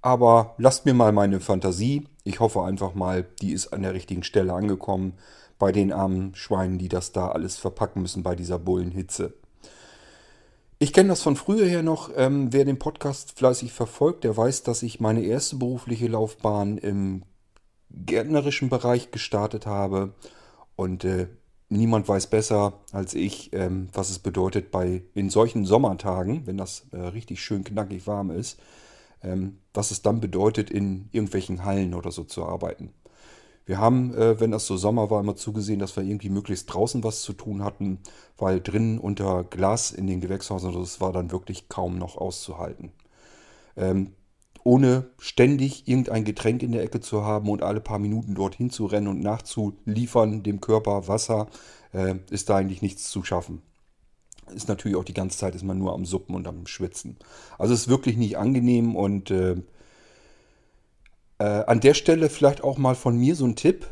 Aber 0.00 0.54
lasst 0.58 0.86
mir 0.86 0.94
mal 0.94 1.12
meine 1.12 1.40
Fantasie. 1.40 2.06
Ich 2.26 2.40
hoffe 2.40 2.64
einfach 2.64 2.94
mal, 2.94 3.24
die 3.40 3.52
ist 3.52 3.68
an 3.68 3.82
der 3.82 3.94
richtigen 3.94 4.24
Stelle 4.24 4.52
angekommen 4.52 5.12
bei 5.60 5.70
den 5.70 5.92
armen 5.92 6.34
Schweinen, 6.34 6.76
die 6.76 6.88
das 6.88 7.12
da 7.12 7.28
alles 7.28 7.56
verpacken 7.56 8.02
müssen 8.02 8.24
bei 8.24 8.34
dieser 8.34 8.58
Bullenhitze. 8.58 9.32
Ich 10.80 10.92
kenne 10.92 11.10
das 11.10 11.22
von 11.22 11.36
früher 11.36 11.66
her 11.66 11.84
noch. 11.84 12.10
Ähm, 12.16 12.52
wer 12.52 12.64
den 12.64 12.80
Podcast 12.80 13.38
fleißig 13.38 13.72
verfolgt, 13.72 14.24
der 14.24 14.36
weiß, 14.36 14.64
dass 14.64 14.82
ich 14.82 14.98
meine 14.98 15.22
erste 15.22 15.54
berufliche 15.54 16.08
Laufbahn 16.08 16.78
im 16.78 17.22
gärtnerischen 17.92 18.70
Bereich 18.70 19.12
gestartet 19.12 19.64
habe. 19.64 20.12
Und 20.74 21.04
äh, 21.04 21.28
niemand 21.68 22.08
weiß 22.08 22.26
besser 22.26 22.80
als 22.90 23.14
ich, 23.14 23.52
ähm, 23.52 23.88
was 23.92 24.10
es 24.10 24.18
bedeutet, 24.18 24.72
bei 24.72 25.04
in 25.14 25.30
solchen 25.30 25.64
Sommertagen, 25.64 26.44
wenn 26.44 26.58
das 26.58 26.86
äh, 26.90 26.96
richtig 26.96 27.40
schön 27.40 27.62
knackig 27.62 28.08
warm 28.08 28.32
ist, 28.32 28.58
was 29.74 29.90
es 29.90 30.02
dann 30.02 30.20
bedeutet, 30.20 30.70
in 30.70 31.08
irgendwelchen 31.12 31.64
Hallen 31.64 31.94
oder 31.94 32.10
so 32.10 32.24
zu 32.24 32.44
arbeiten. 32.44 32.92
Wir 33.64 33.78
haben, 33.78 34.14
äh, 34.14 34.38
wenn 34.38 34.52
das 34.52 34.66
so 34.66 34.76
Sommer 34.76 35.10
war, 35.10 35.20
immer 35.20 35.34
zugesehen, 35.34 35.80
dass 35.80 35.96
wir 35.96 36.04
irgendwie 36.04 36.28
möglichst 36.28 36.72
draußen 36.72 37.02
was 37.02 37.22
zu 37.22 37.32
tun 37.32 37.64
hatten, 37.64 37.98
weil 38.38 38.60
drinnen 38.60 38.98
unter 38.98 39.42
Glas 39.42 39.90
in 39.90 40.06
den 40.06 40.20
Gewächshäusern, 40.20 40.72
das 40.72 41.00
war 41.00 41.12
dann 41.12 41.32
wirklich 41.32 41.68
kaum 41.68 41.98
noch 41.98 42.16
auszuhalten. 42.16 42.92
Ähm, 43.76 44.12
ohne 44.62 45.10
ständig 45.18 45.88
irgendein 45.88 46.24
Getränk 46.24 46.62
in 46.62 46.72
der 46.72 46.82
Ecke 46.82 47.00
zu 47.00 47.24
haben 47.24 47.48
und 47.50 47.62
alle 47.62 47.80
paar 47.80 47.98
Minuten 47.98 48.34
dorthin 48.34 48.70
zu 48.70 48.86
rennen 48.86 49.08
und 49.08 49.20
nachzuliefern 49.20 50.42
dem 50.42 50.60
Körper 50.60 51.08
Wasser, 51.08 51.48
äh, 51.92 52.16
ist 52.30 52.48
da 52.48 52.56
eigentlich 52.56 52.82
nichts 52.82 53.10
zu 53.10 53.24
schaffen 53.24 53.62
ist 54.54 54.68
natürlich 54.68 54.96
auch 54.96 55.04
die 55.04 55.14
ganze 55.14 55.38
Zeit 55.38 55.54
ist 55.54 55.64
man 55.64 55.78
nur 55.78 55.92
am 55.92 56.04
Suppen 56.04 56.34
und 56.34 56.46
am 56.46 56.66
Schwitzen. 56.66 57.16
Also 57.58 57.74
es 57.74 57.82
ist 57.82 57.88
wirklich 57.88 58.16
nicht 58.16 58.38
angenehm 58.38 58.96
und 58.96 59.30
äh, 59.30 59.56
äh, 61.38 61.44
an 61.44 61.80
der 61.80 61.94
Stelle 61.94 62.28
vielleicht 62.28 62.62
auch 62.62 62.78
mal 62.78 62.94
von 62.94 63.16
mir 63.16 63.34
so 63.34 63.44
ein 63.44 63.56
Tipp. 63.56 63.86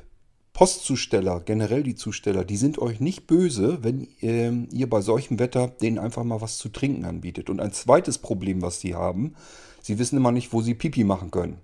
Postzusteller, 0.53 1.41
generell 1.41 1.83
die 1.83 1.97
Zusteller, 1.97 2.45
die 2.45 2.57
sind 2.57 2.79
euch 2.79 3.01
nicht 3.01 3.27
böse, 3.27 3.83
wenn 3.83 4.07
äh, 4.23 4.53
ihr 4.71 4.89
bei 4.89 5.01
solchem 5.01 5.41
Wetter 5.41 5.67
denen 5.67 5.99
einfach 5.99 6.23
mal 6.23 6.41
was 6.41 6.59
zu 6.59 6.69
trinken 6.69 7.05
anbietet. 7.05 7.51
Und 7.51 7.61
ein 7.61 7.73
zweites 7.73 8.19
Problem, 8.19 8.63
was 8.63 8.79
sie 8.79 8.95
haben, 8.95 9.35
sie 9.83 9.99
wissen 9.99 10.17
immer 10.17 10.31
nicht, 10.31 10.53
wo 10.53 10.63
sie 10.63 10.75
Pipi 10.75 11.03
machen 11.03 11.33
können. 11.33 11.59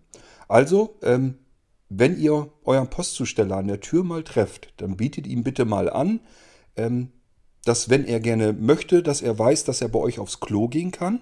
Also, 0.49 0.97
ähm, 1.02 1.37
wenn 1.88 2.18
ihr 2.18 2.50
euren 2.64 2.90
Postzusteller 2.90 3.59
an 3.59 3.68
der 3.68 3.80
Tür 3.80 4.02
mal 4.02 4.25
trefft, 4.25 4.73
dann 4.78 4.97
bietet 4.97 5.28
ihm 5.28 5.44
bitte 5.44 5.64
mal 5.64 5.88
an, 5.88 6.18
ähm, 6.75 7.12
dass 7.64 7.90
wenn 7.90 8.06
er 8.06 8.20
gerne 8.20 8.52
möchte, 8.52 9.02
dass 9.02 9.22
er 9.22 9.38
weiß, 9.38 9.64
dass 9.64 9.80
er 9.80 9.88
bei 9.88 9.98
euch 9.98 10.18
aufs 10.18 10.40
Klo 10.40 10.68
gehen 10.68 10.90
kann. 10.90 11.20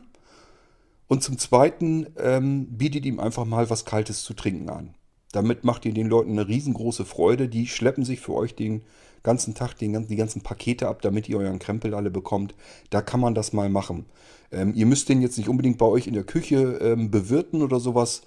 Und 1.08 1.22
zum 1.22 1.38
Zweiten 1.38 2.06
ähm, 2.18 2.66
bietet 2.76 3.06
ihm 3.06 3.18
einfach 3.18 3.44
mal 3.44 3.70
was 3.70 3.84
Kaltes 3.84 4.22
zu 4.22 4.34
trinken 4.34 4.68
an. 4.68 4.94
Damit 5.32 5.64
macht 5.64 5.84
ihr 5.84 5.92
den 5.92 6.08
Leuten 6.08 6.32
eine 6.32 6.48
riesengroße 6.48 7.04
Freude. 7.04 7.48
Die 7.48 7.66
schleppen 7.66 8.04
sich 8.04 8.20
für 8.20 8.34
euch 8.34 8.54
den 8.54 8.82
ganzen 9.22 9.54
Tag 9.54 9.74
den, 9.74 10.06
die 10.06 10.16
ganzen 10.16 10.42
Pakete 10.42 10.88
ab, 10.88 11.02
damit 11.02 11.28
ihr 11.28 11.38
euren 11.38 11.58
Krempel 11.58 11.94
alle 11.94 12.10
bekommt. 12.10 12.54
Da 12.90 13.02
kann 13.02 13.20
man 13.20 13.34
das 13.34 13.52
mal 13.52 13.68
machen. 13.68 14.06
Ähm, 14.52 14.72
ihr 14.74 14.86
müsst 14.86 15.08
den 15.08 15.20
jetzt 15.20 15.38
nicht 15.38 15.48
unbedingt 15.48 15.78
bei 15.78 15.86
euch 15.86 16.06
in 16.06 16.14
der 16.14 16.24
Küche 16.24 16.78
ähm, 16.80 17.10
bewirten 17.10 17.62
oder 17.62 17.80
sowas. 17.80 18.22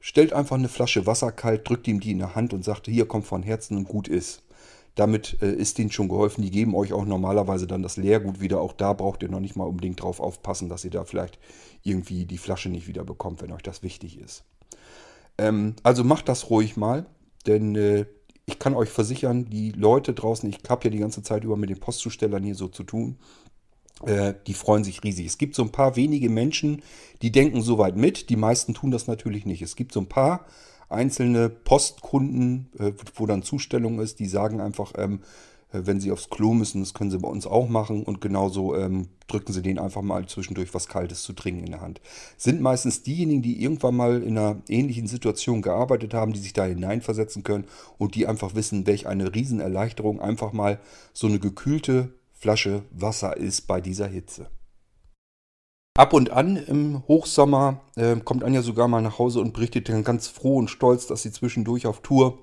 Stellt 0.00 0.32
einfach 0.32 0.56
eine 0.56 0.68
Flasche 0.68 1.06
Wasser 1.06 1.32
kalt, 1.32 1.68
drückt 1.68 1.88
ihm 1.88 2.00
die 2.00 2.12
in 2.12 2.18
der 2.18 2.34
Hand 2.34 2.52
und 2.52 2.64
sagt, 2.64 2.86
hier 2.86 3.06
kommt 3.06 3.26
von 3.26 3.42
Herzen 3.42 3.76
und 3.76 3.88
gut 3.88 4.08
ist. 4.08 4.42
Damit 4.96 5.38
äh, 5.42 5.52
ist 5.52 5.78
denen 5.78 5.92
schon 5.92 6.08
geholfen. 6.08 6.42
Die 6.42 6.50
geben 6.50 6.74
euch 6.74 6.92
auch 6.92 7.04
normalerweise 7.04 7.66
dann 7.66 7.82
das 7.82 7.96
Leergut 7.96 8.40
wieder. 8.40 8.60
Auch 8.60 8.72
da 8.72 8.92
braucht 8.92 9.22
ihr 9.22 9.28
noch 9.28 9.40
nicht 9.40 9.54
mal 9.54 9.64
unbedingt 9.64 10.02
drauf 10.02 10.18
aufpassen, 10.18 10.68
dass 10.68 10.84
ihr 10.84 10.90
da 10.90 11.04
vielleicht 11.04 11.38
irgendwie 11.84 12.24
die 12.24 12.38
Flasche 12.38 12.68
nicht 12.68 12.88
wieder 12.88 13.04
bekommt, 13.04 13.42
wenn 13.42 13.52
euch 13.52 13.62
das 13.62 13.82
wichtig 13.82 14.18
ist. 14.18 14.42
Ähm, 15.38 15.76
also 15.82 16.02
macht 16.02 16.28
das 16.28 16.50
ruhig 16.50 16.76
mal, 16.76 17.06
denn 17.46 17.76
äh, 17.76 18.06
ich 18.46 18.58
kann 18.58 18.74
euch 18.74 18.88
versichern, 18.88 19.50
die 19.50 19.72
Leute 19.72 20.14
draußen, 20.14 20.48
ich 20.48 20.58
habe 20.68 20.84
ja 20.84 20.90
die 20.90 20.98
ganze 20.98 21.22
Zeit 21.22 21.44
über 21.44 21.56
mit 21.56 21.68
den 21.68 21.80
Postzustellern 21.80 22.42
hier 22.42 22.54
so 22.54 22.68
zu 22.68 22.84
tun, 22.84 23.18
äh, 24.04 24.34
die 24.46 24.54
freuen 24.54 24.84
sich 24.84 25.02
riesig. 25.02 25.26
Es 25.26 25.38
gibt 25.38 25.54
so 25.54 25.62
ein 25.62 25.72
paar 25.72 25.96
wenige 25.96 26.28
Menschen, 26.28 26.82
die 27.22 27.32
denken 27.32 27.62
soweit 27.62 27.96
mit. 27.96 28.30
Die 28.30 28.36
meisten 28.36 28.74
tun 28.74 28.90
das 28.90 29.06
natürlich 29.06 29.46
nicht. 29.46 29.62
Es 29.62 29.76
gibt 29.76 29.92
so 29.92 30.00
ein 30.00 30.08
paar 30.08 30.46
einzelne 30.88 31.48
Postkunden, 31.48 32.68
äh, 32.78 32.92
wo 33.14 33.26
dann 33.26 33.42
Zustellung 33.42 34.00
ist, 34.00 34.18
die 34.18 34.26
sagen 34.26 34.60
einfach, 34.60 34.92
ähm, 34.96 35.20
äh, 35.72 35.80
wenn 35.84 36.00
sie 36.00 36.12
aufs 36.12 36.30
Klo 36.30 36.54
müssen, 36.54 36.80
das 36.80 36.94
können 36.94 37.10
sie 37.10 37.18
bei 37.18 37.28
uns 37.28 37.46
auch 37.46 37.68
machen 37.68 38.02
und 38.02 38.20
genauso 38.20 38.76
ähm, 38.76 39.08
drücken 39.26 39.52
sie 39.52 39.62
denen 39.62 39.78
einfach 39.78 40.02
mal 40.02 40.26
zwischendurch 40.26 40.72
was 40.74 40.88
Kaltes 40.88 41.22
zu 41.22 41.32
trinken 41.32 41.64
in 41.64 41.72
der 41.72 41.80
Hand. 41.80 42.00
Sind 42.36 42.60
meistens 42.60 43.02
diejenigen, 43.02 43.42
die 43.42 43.62
irgendwann 43.62 43.96
mal 43.96 44.22
in 44.22 44.38
einer 44.38 44.62
ähnlichen 44.68 45.06
Situation 45.06 45.62
gearbeitet 45.62 46.14
haben, 46.14 46.32
die 46.32 46.40
sich 46.40 46.52
da 46.52 46.64
hineinversetzen 46.64 47.42
können 47.42 47.64
und 47.98 48.14
die 48.14 48.26
einfach 48.26 48.54
wissen, 48.54 48.86
welch 48.86 49.06
eine 49.06 49.34
Riesenerleichterung 49.34 50.20
einfach 50.20 50.52
mal 50.52 50.78
so 51.12 51.26
eine 51.26 51.38
gekühlte 51.38 52.12
Flasche 52.32 52.82
Wasser 52.90 53.36
ist 53.36 53.62
bei 53.62 53.80
dieser 53.80 54.06
Hitze. 54.06 54.48
Ab 55.96 56.12
und 56.12 56.30
an 56.30 56.56
im 56.56 57.02
Hochsommer 57.08 57.80
äh, 57.96 58.16
kommt 58.16 58.44
Anja 58.44 58.60
sogar 58.60 58.86
mal 58.86 59.00
nach 59.00 59.18
Hause 59.18 59.40
und 59.40 59.54
berichtet 59.54 59.88
dann 59.88 60.04
ganz 60.04 60.28
froh 60.28 60.58
und 60.58 60.68
stolz, 60.68 61.06
dass 61.06 61.22
sie 61.22 61.32
zwischendurch 61.32 61.86
auf 61.86 62.02
Tour 62.02 62.38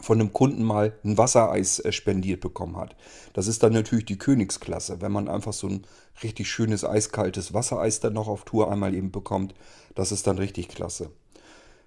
von 0.00 0.18
einem 0.20 0.32
Kunden 0.32 0.64
mal 0.64 0.98
ein 1.04 1.16
Wassereis 1.16 1.78
äh, 1.78 1.92
spendiert 1.92 2.40
bekommen 2.40 2.76
hat. 2.76 2.96
Das 3.32 3.46
ist 3.46 3.62
dann 3.62 3.74
natürlich 3.74 4.06
die 4.06 4.18
Königsklasse, 4.18 5.00
wenn 5.00 5.12
man 5.12 5.28
einfach 5.28 5.52
so 5.52 5.68
ein 5.68 5.86
richtig 6.24 6.50
schönes 6.50 6.84
eiskaltes 6.84 7.54
Wassereis 7.54 8.00
dann 8.00 8.14
noch 8.14 8.26
auf 8.26 8.44
Tour 8.44 8.72
einmal 8.72 8.92
eben 8.92 9.12
bekommt. 9.12 9.54
Das 9.94 10.10
ist 10.10 10.26
dann 10.26 10.38
richtig 10.38 10.66
klasse. 10.66 11.10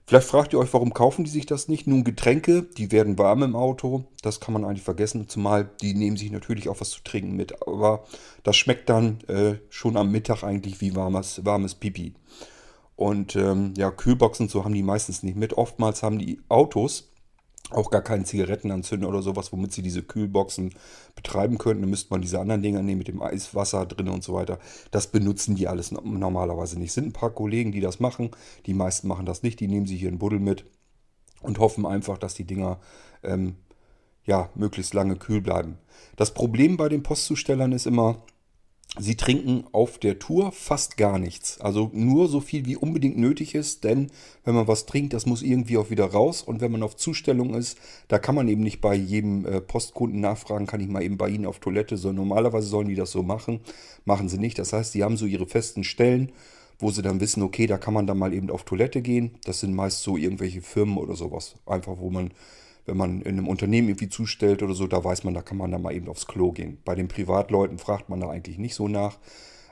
Vielleicht 0.05 0.27
fragt 0.27 0.53
ihr 0.53 0.60
euch, 0.60 0.74
warum 0.74 0.93
kaufen 0.93 1.24
die 1.24 1.31
sich 1.31 1.45
das 1.45 1.69
nicht? 1.69 1.88
Nun, 1.88 2.03
Getränke, 2.03 2.63
die 2.63 2.91
werden 2.91 3.17
warm 3.17 3.43
im 3.43 3.55
Auto. 3.55 4.03
Das 4.22 4.41
kann 4.41 4.53
man 4.53 4.65
eigentlich 4.65 4.83
vergessen. 4.83 5.29
Zumal 5.29 5.69
die 5.81 5.93
nehmen 5.93 6.17
sich 6.17 6.29
natürlich 6.29 6.67
auch 6.67 6.81
was 6.81 6.89
zu 6.89 7.03
trinken 7.03 7.36
mit. 7.36 7.65
Aber 7.65 8.03
das 8.43 8.57
schmeckt 8.57 8.89
dann 8.89 9.22
äh, 9.27 9.55
schon 9.69 9.95
am 9.95 10.12
Mittag 10.12 10.43
eigentlich 10.43 10.81
wie 10.81 10.95
warmes, 10.95 11.45
warmes 11.45 11.75
Pipi. 11.75 12.13
Und 12.98 13.36
ähm, 13.38 13.74
ja, 13.77 13.91
Kühlboxen 13.91 14.50
so 14.50 14.65
haben 14.65 14.74
die 14.74 14.83
meistens 14.83 15.24
nicht 15.24 15.38
mit. 15.38 15.53
Oftmals 15.53 16.03
haben 16.03 16.19
die 16.19 16.41
Autos 16.50 17.12
auch 17.73 17.89
gar 17.89 18.01
keinen 18.01 18.25
Zigarettenanzünder 18.25 19.07
oder 19.07 19.21
sowas, 19.21 19.51
womit 19.51 19.71
sie 19.71 19.81
diese 19.81 20.03
Kühlboxen 20.03 20.73
betreiben 21.15 21.57
könnten. 21.57 21.81
Dann 21.83 21.89
müsste 21.89 22.11
man 22.11 22.21
diese 22.21 22.39
anderen 22.39 22.61
Dinger 22.61 22.81
nehmen 22.81 22.99
mit 22.99 23.07
dem 23.07 23.21
Eiswasser 23.21 23.85
drin 23.85 24.09
und 24.09 24.23
so 24.23 24.33
weiter. 24.33 24.59
Das 24.91 25.07
benutzen 25.07 25.55
die 25.55 25.67
alles 25.67 25.91
normalerweise 25.91 26.77
nicht. 26.79 26.89
Es 26.89 26.95
sind 26.95 27.07
ein 27.07 27.13
paar 27.13 27.31
Kollegen, 27.31 27.71
die 27.71 27.81
das 27.81 27.99
machen. 27.99 28.31
Die 28.65 28.73
meisten 28.73 29.07
machen 29.07 29.25
das 29.25 29.43
nicht. 29.43 29.59
Die 29.59 29.67
nehmen 29.67 29.85
sich 29.85 29.99
hier 29.99 30.09
einen 30.09 30.19
Buddel 30.19 30.39
mit 30.39 30.65
und 31.41 31.59
hoffen 31.59 31.85
einfach, 31.85 32.17
dass 32.17 32.33
die 32.33 32.45
Dinger 32.45 32.79
ähm, 33.23 33.55
ja, 34.25 34.49
möglichst 34.55 34.93
lange 34.93 35.15
kühl 35.15 35.41
bleiben. 35.41 35.77
Das 36.15 36.33
Problem 36.33 36.77
bei 36.77 36.89
den 36.89 37.03
Postzustellern 37.03 37.71
ist 37.71 37.87
immer, 37.87 38.23
Sie 39.00 39.15
trinken 39.15 39.63
auf 39.71 39.97
der 39.97 40.19
Tour 40.19 40.51
fast 40.51 40.97
gar 40.97 41.17
nichts. 41.17 41.59
Also 41.59 41.89
nur 41.93 42.27
so 42.27 42.39
viel 42.39 42.67
wie 42.67 42.75
unbedingt 42.75 43.17
nötig 43.17 43.55
ist, 43.55 43.83
denn 43.83 44.12
wenn 44.45 44.53
man 44.53 44.67
was 44.67 44.85
trinkt, 44.85 45.13
das 45.13 45.25
muss 45.25 45.41
irgendwie 45.41 45.77
auch 45.77 45.89
wieder 45.89 46.05
raus. 46.05 46.43
Und 46.43 46.62
wenn 46.62 46.71
man 46.71 46.83
auf 46.83 46.95
Zustellung 46.95 47.55
ist, 47.55 47.79
da 48.07 48.19
kann 48.19 48.35
man 48.35 48.47
eben 48.47 48.62
nicht 48.62 48.81
bei 48.81 48.93
jedem 48.93 49.47
äh, 49.47 49.62
Postkunden 49.62 50.21
nachfragen, 50.21 50.67
kann 50.67 50.79
ich 50.79 50.89
mal 50.89 51.01
eben 51.01 51.17
bei 51.17 51.29
Ihnen 51.29 51.47
auf 51.47 51.57
Toilette, 51.57 51.97
sondern 51.97 52.27
normalerweise 52.27 52.67
sollen 52.67 52.88
die 52.88 52.93
das 52.93 53.12
so 53.12 53.23
machen. 53.23 53.62
Machen 54.05 54.29
sie 54.29 54.38
nicht. 54.38 54.59
Das 54.59 54.73
heißt, 54.73 54.91
sie 54.91 55.03
haben 55.03 55.17
so 55.17 55.25
ihre 55.25 55.47
festen 55.47 55.83
Stellen, 55.83 56.31
wo 56.77 56.91
sie 56.91 57.01
dann 57.01 57.19
wissen, 57.19 57.41
okay, 57.41 57.65
da 57.65 57.79
kann 57.79 57.95
man 57.95 58.05
dann 58.05 58.19
mal 58.19 58.33
eben 58.33 58.51
auf 58.51 58.63
Toilette 58.63 59.01
gehen. 59.01 59.31
Das 59.43 59.59
sind 59.59 59.73
meist 59.73 60.03
so 60.03 60.17
irgendwelche 60.17 60.62
Firmen 60.62 60.97
oder 60.97 61.15
sowas. 61.15 61.55
Einfach, 61.65 61.97
wo 61.97 62.12
man 62.12 62.29
wenn 62.85 62.97
man 62.97 63.21
in 63.21 63.37
einem 63.37 63.47
Unternehmen 63.47 63.89
irgendwie 63.89 64.09
zustellt 64.09 64.63
oder 64.63 64.73
so, 64.73 64.87
da 64.87 65.03
weiß 65.03 65.23
man, 65.23 65.33
da 65.33 65.41
kann 65.41 65.57
man 65.57 65.71
dann 65.71 65.81
mal 65.81 65.93
eben 65.93 66.07
aufs 66.09 66.27
Klo 66.27 66.51
gehen. 66.51 66.79
Bei 66.83 66.95
den 66.95 67.07
Privatleuten 67.07 67.77
fragt 67.77 68.09
man 68.09 68.19
da 68.19 68.29
eigentlich 68.29 68.57
nicht 68.57 68.75
so 68.75 68.87
nach. 68.87 69.17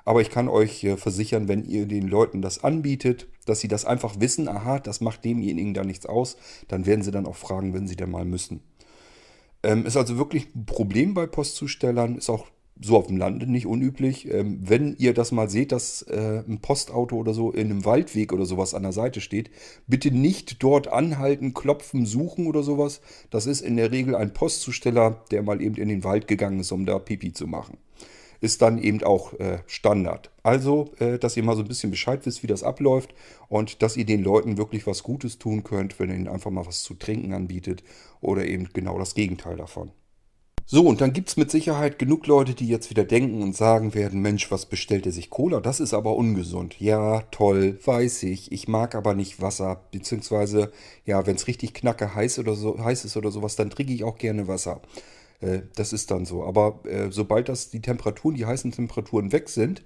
Aber 0.04 0.22
ich 0.22 0.32
kann 0.32 0.48
euch 0.48 0.88
versichern, 0.98 1.48
wenn 1.48 1.64
ihr 1.64 1.86
den 1.86 2.08
Leuten 2.08 2.42
das 2.42 2.64
anbietet, 2.64 3.28
dass 3.46 3.60
sie 3.60 3.68
das 3.68 3.86
einfach 3.86 4.20
wissen, 4.20 4.48
aha, 4.48 4.80
das 4.80 5.02
macht 5.02 5.24
demjenigen 5.24 5.74
da 5.74 5.84
nichts 5.84 6.06
aus, 6.06 6.38
dann 6.68 6.86
werden 6.86 7.04
sie 7.04 7.12
dann 7.12 7.28
auch 7.28 7.36
fragen, 7.36 7.74
wenn 7.74 7.88
sie 7.88 7.96
denn 7.96 8.10
mal 8.10 8.26
müssen. 8.26 8.62
Ähm, 9.64 9.86
ist 9.86 9.98
also 9.98 10.18
wirklich 10.18 10.56
ein 10.56 10.66
Problem 10.66 11.14
bei 11.14 11.28
Postzustellern, 11.28 12.16
ist 12.18 12.30
auch 12.30 12.48
so 12.84 12.98
auf 12.98 13.08
dem 13.08 13.18
Lande 13.18 13.50
nicht 13.50 13.66
unüblich. 13.66 14.32
Ähm, 14.32 14.60
wenn 14.62 14.96
ihr 14.98 15.14
das 15.14 15.32
mal 15.32 15.50
seht, 15.50 15.72
dass 15.72 16.02
äh, 16.04 16.44
ein 16.48 16.60
Postauto 16.60 17.16
oder 17.16 17.34
so 17.34 17.52
in 17.52 17.70
einem 17.70 17.86
Waldweg 17.86 18.34
oder 18.34 18.46
sowas 18.46 18.74
an 18.74 18.84
der 18.84 18.92
Seite 18.92 19.22
steht, 19.22 19.52
bitte 19.88 20.12
nicht 20.12 20.62
dort 20.64 20.88
anhalten, 20.88 21.54
klopfen, 21.54 22.06
suchen 22.06 22.48
oder 22.48 22.64
sowas. 22.64 23.02
Das 23.30 23.46
ist 23.46 23.62
in 23.62 23.78
der 23.78 23.92
Regel 23.92 24.16
ein 24.16 24.34
Postzusteller, 24.34 25.24
der 25.32 25.44
mal 25.44 25.62
eben 25.62 25.76
in 25.76 25.90
den 25.90 26.04
Wald 26.04 26.28
gegangen 26.28 26.60
ist, 26.60 26.72
um 26.72 26.86
da 26.86 26.98
Pipi 27.00 27.34
zu 27.34 27.48
machen. 27.48 27.78
Ist 28.40 28.64
dann 28.64 28.80
eben 28.80 29.04
auch 29.04 29.40
äh, 29.40 29.60
Standard. 29.68 30.32
Also, 30.42 30.90
äh, 30.98 31.20
dass 31.20 31.38
ihr 31.38 31.44
mal 31.44 31.56
so 31.56 31.62
ein 31.62 31.68
bisschen 31.68 31.92
Bescheid 31.92 32.26
wisst, 32.26 32.42
wie 32.42 32.48
das 32.48 32.64
abläuft 32.64 33.14
und 33.50 33.84
dass 33.84 33.98
ihr 33.98 34.06
den 34.06 34.24
Leuten 34.24 34.58
wirklich 34.58 34.88
was 34.88 35.04
Gutes 35.04 35.38
tun 35.38 35.64
könnt, 35.64 36.00
wenn 36.00 36.10
ihr 36.10 36.16
ihnen 36.16 36.28
einfach 36.28 36.50
mal 36.50 36.66
was 36.66 36.82
zu 36.82 36.96
trinken 36.96 37.34
anbietet 37.34 37.84
oder 38.20 38.44
eben 38.46 38.70
genau 38.74 38.98
das 38.98 39.14
Gegenteil 39.14 39.58
davon. 39.58 39.92
So, 40.74 40.88
und 40.88 41.02
dann 41.02 41.12
gibt 41.12 41.28
es 41.28 41.36
mit 41.36 41.52
Sicherheit 41.52 42.00
genug 42.00 42.28
Leute, 42.28 42.54
die 42.54 42.66
jetzt 42.66 42.90
wieder 42.90 43.04
denken 43.04 43.42
und 43.44 43.54
sagen 43.54 43.94
werden, 43.94 44.22
Mensch, 44.22 44.50
was 44.52 44.66
bestellt 44.66 45.06
er 45.06 45.12
sich 45.12 45.30
Cola? 45.30 45.60
Das 45.60 45.82
ist 45.82 45.94
aber 45.94 46.16
ungesund. 46.16 46.80
Ja, 46.80 47.24
toll, 47.24 47.78
weiß 47.84 48.24
ich. 48.24 48.54
Ich 48.54 48.70
mag 48.70 48.96
aber 48.96 49.14
nicht 49.14 49.42
Wasser. 49.42 49.82
Beziehungsweise, 49.92 50.72
ja, 51.06 51.28
wenn 51.28 51.36
es 51.36 51.48
richtig 51.48 51.74
knacke 51.74 52.16
heiß, 52.16 52.40
oder 52.40 52.56
so, 52.56 52.80
heiß 52.82 53.04
ist 53.04 53.18
oder 53.18 53.32
sowas, 53.32 53.58
dann 53.58 53.70
trinke 53.70 53.92
ich 53.92 54.06
auch 54.06 54.18
gerne 54.18 54.48
Wasser. 54.48 54.82
Äh, 55.42 55.64
das 55.76 55.92
ist 55.92 56.10
dann 56.10 56.24
so. 56.24 56.46
Aber 56.46 56.80
äh, 56.86 57.12
sobald 57.12 57.50
das 57.50 57.70
die 57.70 57.82
Temperaturen, 57.82 58.36
die 58.36 58.46
heißen 58.46 58.72
Temperaturen 58.72 59.34
weg 59.34 59.50
sind, 59.50 59.84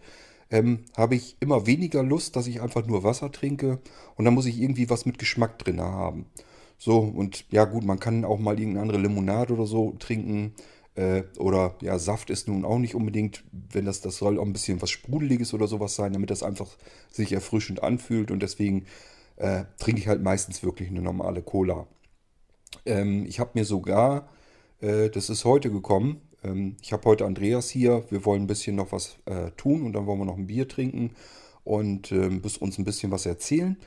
ähm, 0.52 0.86
habe 0.96 1.16
ich 1.16 1.36
immer 1.40 1.66
weniger 1.66 2.04
Lust, 2.04 2.36
dass 2.36 2.46
ich 2.46 2.62
einfach 2.62 2.86
nur 2.86 3.04
Wasser 3.04 3.32
trinke. 3.32 3.80
Und 4.18 4.26
dann 4.26 4.36
muss 4.36 4.46
ich 4.46 4.62
irgendwie 4.62 4.88
was 4.92 5.08
mit 5.08 5.18
Geschmack 5.18 5.58
drin 5.58 5.82
haben. 5.82 6.28
So, 6.78 7.00
und 7.00 7.46
ja 7.52 7.66
gut, 7.66 7.86
man 7.86 8.00
kann 8.00 8.26
auch 8.26 8.40
mal 8.40 8.60
irgendeine 8.60 8.82
andere 8.84 9.00
Limonade 9.00 9.54
oder 9.54 9.66
so 9.66 9.96
trinken. 10.00 10.54
Äh, 10.96 11.24
oder 11.38 11.76
ja, 11.82 12.00
Saft 12.00 12.30
ist 12.30 12.48
nun 12.48 12.66
auch 12.66 12.80
nicht 12.80 12.96
unbedingt, 12.96 13.44
wenn 13.52 13.86
das, 13.86 14.02
das 14.02 14.18
soll 14.18 14.40
auch 14.40 14.46
ein 14.46 14.54
bisschen 14.54 14.82
was 14.82 14.90
Sprudeliges 14.90 15.54
oder 15.54 15.68
sowas 15.68 15.96
sein, 15.96 16.14
damit 16.14 16.30
das 16.30 16.44
einfach 16.44 16.78
sich 17.12 17.34
erfrischend 17.34 17.84
anfühlt. 17.84 18.32
Und 18.32 18.42
deswegen 18.42 18.86
äh, 19.38 19.66
trinke 19.78 20.02
ich 20.02 20.08
halt 20.08 20.24
meistens 20.24 20.64
wirklich 20.64 20.90
eine 20.90 21.02
normale 21.02 21.42
Cola. 21.42 21.88
Ähm, 22.86 23.26
ich 23.26 23.40
habe 23.40 23.52
mir 23.54 23.66
sogar, 23.66 24.30
äh, 24.80 25.10
das 25.10 25.30
ist 25.30 25.46
heute 25.46 25.70
gekommen, 25.70 26.22
ähm, 26.44 26.78
ich 26.82 26.94
habe 26.94 27.10
heute 27.10 27.26
Andreas 27.26 27.70
hier, 27.70 28.06
wir 28.10 28.26
wollen 28.26 28.44
ein 28.44 28.48
bisschen 28.48 28.76
noch 28.76 28.92
was 28.92 29.18
äh, 29.26 29.52
tun 29.52 29.84
und 29.84 29.94
dann 29.94 30.06
wollen 30.06 30.20
wir 30.20 30.26
noch 30.26 30.38
ein 30.38 30.48
Bier 30.48 30.68
trinken 30.68 31.12
und 31.64 32.12
äh, 32.12 32.40
uns 32.60 32.78
ein 32.78 32.86
bisschen 32.86 33.12
was 33.12 33.26
erzählen. 33.26 33.78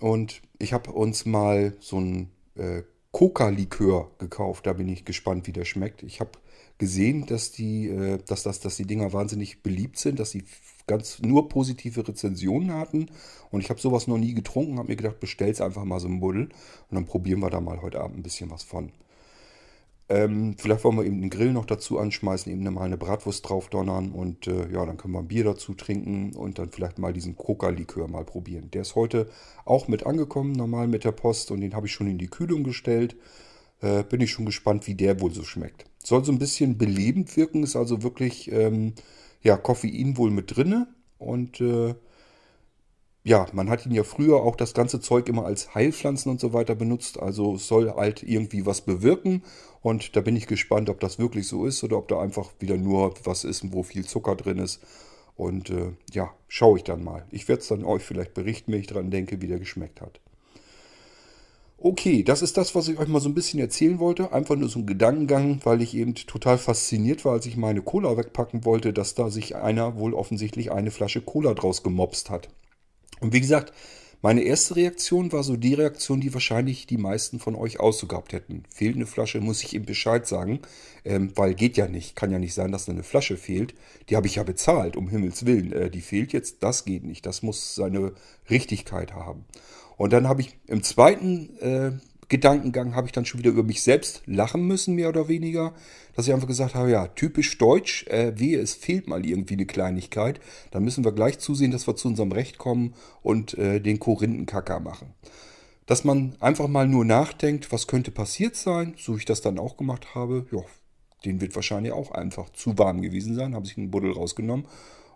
Und 0.00 0.42
ich 0.58 0.72
habe 0.72 0.90
uns 0.92 1.26
mal 1.26 1.74
so 1.78 2.00
ein 2.00 2.30
äh, 2.56 2.82
Coca-Likör 3.12 4.10
gekauft. 4.18 4.66
Da 4.66 4.72
bin 4.72 4.88
ich 4.88 5.04
gespannt, 5.04 5.46
wie 5.46 5.52
der 5.52 5.64
schmeckt. 5.64 6.02
Ich 6.02 6.20
habe 6.20 6.32
gesehen, 6.78 7.26
dass 7.26 7.52
die, 7.52 7.88
äh, 7.88 8.18
dass, 8.26 8.42
das, 8.42 8.60
dass 8.60 8.76
die 8.76 8.86
Dinger 8.86 9.12
wahnsinnig 9.12 9.62
beliebt 9.62 9.98
sind, 9.98 10.18
dass 10.18 10.30
sie 10.30 10.44
ganz 10.86 11.20
nur 11.20 11.48
positive 11.48 12.06
Rezensionen 12.06 12.72
hatten. 12.72 13.06
Und 13.50 13.60
ich 13.60 13.70
habe 13.70 13.80
sowas 13.80 14.08
noch 14.08 14.18
nie 14.18 14.34
getrunken, 14.34 14.78
habe 14.78 14.88
mir 14.88 14.96
gedacht, 14.96 15.20
bestell's 15.20 15.60
einfach 15.60 15.84
mal 15.84 16.00
so 16.00 16.08
ein 16.08 16.20
Buddel 16.20 16.48
und 16.90 16.94
dann 16.94 17.04
probieren 17.04 17.40
wir 17.40 17.50
da 17.50 17.60
mal 17.60 17.82
heute 17.82 18.00
Abend 18.00 18.18
ein 18.18 18.22
bisschen 18.22 18.50
was 18.50 18.62
von. 18.64 18.90
Ähm, 20.12 20.56
vielleicht 20.58 20.84
wollen 20.84 20.98
wir 20.98 21.06
eben 21.06 21.22
den 21.22 21.30
Grill 21.30 21.54
noch 21.54 21.64
dazu 21.64 21.98
anschmeißen, 21.98 22.52
eben 22.52 22.62
mal 22.64 22.82
eine 22.82 22.98
Bratwurst 22.98 23.48
drauf 23.48 23.70
donnern 23.70 24.12
und 24.12 24.46
äh, 24.46 24.70
ja, 24.70 24.84
dann 24.84 24.98
können 24.98 25.14
wir 25.14 25.20
ein 25.20 25.28
Bier 25.28 25.44
dazu 25.44 25.72
trinken 25.72 26.34
und 26.36 26.58
dann 26.58 26.70
vielleicht 26.70 26.98
mal 26.98 27.14
diesen 27.14 27.34
Coca-Likör 27.34 28.08
mal 28.08 28.22
probieren. 28.22 28.70
Der 28.72 28.82
ist 28.82 28.94
heute 28.94 29.30
auch 29.64 29.88
mit 29.88 30.04
angekommen, 30.04 30.52
normal 30.52 30.86
mit 30.86 31.04
der 31.04 31.12
Post 31.12 31.50
und 31.50 31.62
den 31.62 31.74
habe 31.74 31.86
ich 31.86 31.94
schon 31.94 32.08
in 32.08 32.18
die 32.18 32.28
Kühlung 32.28 32.62
gestellt. 32.62 33.16
Äh, 33.80 34.02
bin 34.02 34.20
ich 34.20 34.30
schon 34.30 34.44
gespannt, 34.44 34.86
wie 34.86 34.94
der 34.94 35.18
wohl 35.22 35.32
so 35.32 35.44
schmeckt. 35.44 35.86
Soll 36.04 36.22
so 36.26 36.30
ein 36.30 36.38
bisschen 36.38 36.76
belebend 36.76 37.34
wirken, 37.38 37.62
ist 37.62 37.74
also 37.74 38.02
wirklich 38.02 38.52
ähm, 38.52 38.92
ja, 39.40 39.56
Koffein 39.56 40.18
wohl 40.18 40.30
mit 40.30 40.54
drinne 40.54 40.88
und 41.16 41.58
äh, 41.62 41.94
ja, 43.24 43.46
man 43.52 43.70
hat 43.70 43.86
ihn 43.86 43.92
ja 43.92 44.02
früher 44.02 44.42
auch 44.42 44.56
das 44.56 44.74
ganze 44.74 45.00
Zeug 45.00 45.28
immer 45.28 45.44
als 45.44 45.74
Heilpflanzen 45.74 46.30
und 46.30 46.40
so 46.40 46.52
weiter 46.52 46.74
benutzt. 46.74 47.20
Also 47.20 47.56
soll 47.56 47.92
halt 47.92 48.22
irgendwie 48.22 48.66
was 48.66 48.80
bewirken. 48.80 49.42
Und 49.80 50.16
da 50.16 50.20
bin 50.20 50.36
ich 50.36 50.46
gespannt, 50.48 50.90
ob 50.90 50.98
das 51.00 51.18
wirklich 51.18 51.46
so 51.46 51.64
ist 51.66 51.84
oder 51.84 51.98
ob 51.98 52.08
da 52.08 52.20
einfach 52.20 52.50
wieder 52.58 52.76
nur 52.76 53.14
was 53.24 53.44
ist, 53.44 53.72
wo 53.72 53.82
viel 53.82 54.04
Zucker 54.04 54.34
drin 54.34 54.58
ist. 54.58 54.80
Und 55.36 55.70
äh, 55.70 55.92
ja, 56.12 56.32
schaue 56.48 56.78
ich 56.78 56.84
dann 56.84 57.04
mal. 57.04 57.24
Ich 57.30 57.48
werde 57.48 57.62
es 57.62 57.68
dann 57.68 57.84
euch 57.84 58.02
vielleicht 58.02 58.34
berichten, 58.34 58.72
wenn 58.72 58.80
ich 58.80 58.86
daran 58.88 59.10
denke, 59.10 59.40
wie 59.40 59.46
der 59.46 59.58
geschmeckt 59.58 60.00
hat. 60.00 60.20
Okay, 61.78 62.22
das 62.22 62.42
ist 62.42 62.56
das, 62.56 62.74
was 62.76 62.86
ich 62.86 62.98
euch 62.98 63.08
mal 63.08 63.20
so 63.20 63.28
ein 63.28 63.34
bisschen 63.34 63.58
erzählen 63.58 63.98
wollte. 63.98 64.32
Einfach 64.32 64.56
nur 64.56 64.68
so 64.68 64.78
ein 64.80 64.86
Gedankengang, 64.86 65.60
weil 65.64 65.82
ich 65.82 65.96
eben 65.96 66.14
total 66.14 66.58
fasziniert 66.58 67.24
war, 67.24 67.32
als 67.32 67.46
ich 67.46 67.56
meine 67.56 67.82
Cola 67.82 68.16
wegpacken 68.16 68.64
wollte, 68.64 68.92
dass 68.92 69.14
da 69.14 69.30
sich 69.30 69.56
einer 69.56 69.96
wohl 69.96 70.14
offensichtlich 70.14 70.70
eine 70.70 70.92
Flasche 70.92 71.22
Cola 71.22 71.54
draus 71.54 71.82
gemobst 71.82 72.30
hat. 72.30 72.48
Und 73.22 73.32
wie 73.32 73.40
gesagt, 73.40 73.72
meine 74.20 74.42
erste 74.42 74.76
Reaktion 74.76 75.32
war 75.32 75.42
so 75.42 75.56
die 75.56 75.74
Reaktion, 75.74 76.20
die 76.20 76.32
wahrscheinlich 76.32 76.86
die 76.86 76.96
meisten 76.96 77.38
von 77.40 77.56
euch 77.56 77.80
auch 77.80 77.92
so 77.92 78.06
gehabt 78.06 78.32
hätten. 78.32 78.62
Fehlt 78.72 78.94
eine 78.96 79.06
Flasche, 79.06 79.40
muss 79.40 79.62
ich 79.62 79.74
ihm 79.74 79.84
Bescheid 79.84 80.26
sagen, 80.26 80.60
ähm, 81.04 81.32
weil 81.34 81.54
geht 81.54 81.76
ja 81.76 81.88
nicht. 81.88 82.14
Kann 82.14 82.30
ja 82.30 82.38
nicht 82.38 82.54
sein, 82.54 82.70
dass 82.70 82.88
eine 82.88 83.02
Flasche 83.02 83.36
fehlt. 83.36 83.74
Die 84.08 84.16
habe 84.16 84.28
ich 84.28 84.36
ja 84.36 84.44
bezahlt, 84.44 84.96
um 84.96 85.08
Himmels 85.08 85.44
Willen. 85.44 85.72
Äh, 85.72 85.90
die 85.90 86.00
fehlt 86.00 86.32
jetzt, 86.32 86.62
das 86.62 86.84
geht 86.84 87.04
nicht. 87.04 87.26
Das 87.26 87.42
muss 87.42 87.74
seine 87.74 88.12
Richtigkeit 88.48 89.12
haben. 89.12 89.44
Und 89.96 90.12
dann 90.12 90.28
habe 90.28 90.42
ich 90.42 90.56
im 90.66 90.82
zweiten 90.82 91.58
äh, 91.58 91.92
Gedankengang 92.28 92.94
habe 92.94 93.06
ich 93.06 93.12
dann 93.12 93.24
schon 93.24 93.40
wieder 93.40 93.50
über 93.50 93.62
mich 93.62 93.82
selbst 93.82 94.22
lachen 94.26 94.66
müssen, 94.66 94.94
mehr 94.94 95.08
oder 95.08 95.28
weniger. 95.28 95.74
Dass 96.14 96.26
ich 96.26 96.34
einfach 96.34 96.48
gesagt 96.48 96.74
habe, 96.74 96.90
ja, 96.90 97.08
typisch 97.08 97.58
deutsch, 97.58 98.06
äh, 98.06 98.38
wehe, 98.38 98.58
es 98.58 98.74
fehlt 98.74 99.08
mal 99.08 99.24
irgendwie 99.24 99.54
eine 99.54 99.66
Kleinigkeit. 99.66 100.40
Dann 100.70 100.84
müssen 100.84 101.04
wir 101.04 101.12
gleich 101.12 101.38
zusehen, 101.38 101.70
dass 101.70 101.86
wir 101.86 101.96
zu 101.96 102.08
unserem 102.08 102.32
Recht 102.32 102.58
kommen 102.58 102.94
und 103.22 103.56
äh, 103.58 103.80
den 103.80 103.98
Korinthenkacker 103.98 104.80
machen. 104.80 105.14
Dass 105.86 106.04
man 106.04 106.36
einfach 106.40 106.68
mal 106.68 106.86
nur 106.86 107.04
nachdenkt, 107.04 107.72
was 107.72 107.86
könnte 107.86 108.10
passiert 108.10 108.56
sein, 108.56 108.94
so 108.96 109.14
wie 109.14 109.18
ich 109.18 109.24
das 109.24 109.40
dann 109.40 109.58
auch 109.58 109.76
gemacht 109.76 110.14
habe. 110.14 110.46
Ja, 110.52 110.60
den 111.24 111.40
wird 111.40 111.54
wahrscheinlich 111.54 111.92
auch 111.92 112.12
einfach 112.12 112.50
zu 112.50 112.78
warm 112.78 113.02
gewesen 113.02 113.34
sein, 113.34 113.54
habe 113.54 113.66
sich 113.66 113.78
einen 113.78 113.90
Buddel 113.90 114.12
rausgenommen 114.12 114.66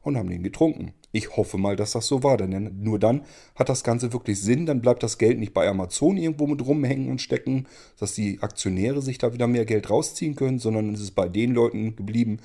und 0.06 0.16
haben 0.16 0.30
den 0.30 0.42
getrunken. 0.42 0.92
Ich 1.12 1.36
hoffe 1.36 1.58
mal, 1.58 1.76
dass 1.76 1.92
das 1.92 2.06
so 2.06 2.22
war, 2.22 2.36
denn 2.36 2.78
nur 2.82 2.98
dann 2.98 3.22
hat 3.54 3.68
das 3.68 3.84
Ganze 3.84 4.12
wirklich 4.12 4.40
Sinn. 4.40 4.66
Dann 4.66 4.82
bleibt 4.82 5.02
das 5.02 5.18
Geld 5.18 5.38
nicht 5.38 5.54
bei 5.54 5.66
Amazon 5.66 6.16
irgendwo 6.16 6.46
mit 6.46 6.64
rumhängen 6.64 7.10
und 7.10 7.22
stecken, 7.22 7.66
dass 7.98 8.14
die 8.14 8.42
Aktionäre 8.42 9.00
sich 9.02 9.18
da 9.18 9.32
wieder 9.32 9.46
mehr 9.46 9.64
Geld 9.64 9.88
rausziehen 9.90 10.36
können, 10.36 10.58
sondern 10.58 10.92
es 10.94 11.00
ist 11.00 11.12
bei 11.12 11.28
den 11.28 11.52
Leuten 11.52 11.96
geblieben, 11.96 12.38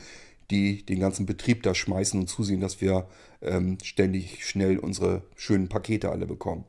die 0.52 0.86
den 0.86 1.00
ganzen 1.00 1.26
Betrieb 1.26 1.64
da 1.64 1.74
schmeißen 1.74 2.20
und 2.20 2.28
zusehen, 2.28 2.62
dass 2.62 2.82
wir 2.82 3.08
ähm, 3.42 3.78
ständig 3.84 4.46
schnell 4.46 4.78
unsere 4.78 5.24
schönen 5.36 5.70
Pakete 5.70 6.10
alle 6.10 6.28
bekommen. 6.28 6.66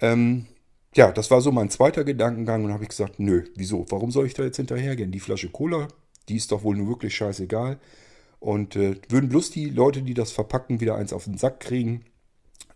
Ähm, 0.00 0.46
ja, 0.94 1.12
das 1.12 1.30
war 1.30 1.40
so 1.40 1.52
mein 1.52 1.70
zweiter 1.70 2.04
Gedankengang 2.04 2.64
und 2.64 2.72
habe 2.72 2.84
ich 2.84 2.90
gesagt, 2.90 3.18
nö, 3.18 3.44
wieso? 3.54 3.86
Warum 3.90 4.10
soll 4.10 4.26
ich 4.26 4.34
da 4.34 4.44
jetzt 4.44 4.56
hinterhergehen? 4.56 5.12
Die 5.12 5.20
Flasche 5.20 5.48
Cola, 5.48 5.88
die 6.28 6.36
ist 6.36 6.52
doch 6.52 6.62
wohl 6.64 6.76
nur 6.76 6.88
wirklich 6.88 7.14
scheißegal. 7.14 7.78
Und 8.38 8.76
äh, 8.76 8.96
würden 9.08 9.28
bloß 9.28 9.50
die 9.50 9.70
Leute, 9.70 10.02
die 10.02 10.14
das 10.14 10.32
verpacken, 10.32 10.80
wieder 10.80 10.96
eins 10.96 11.12
auf 11.12 11.24
den 11.24 11.38
Sack 11.38 11.60
kriegen. 11.60 12.04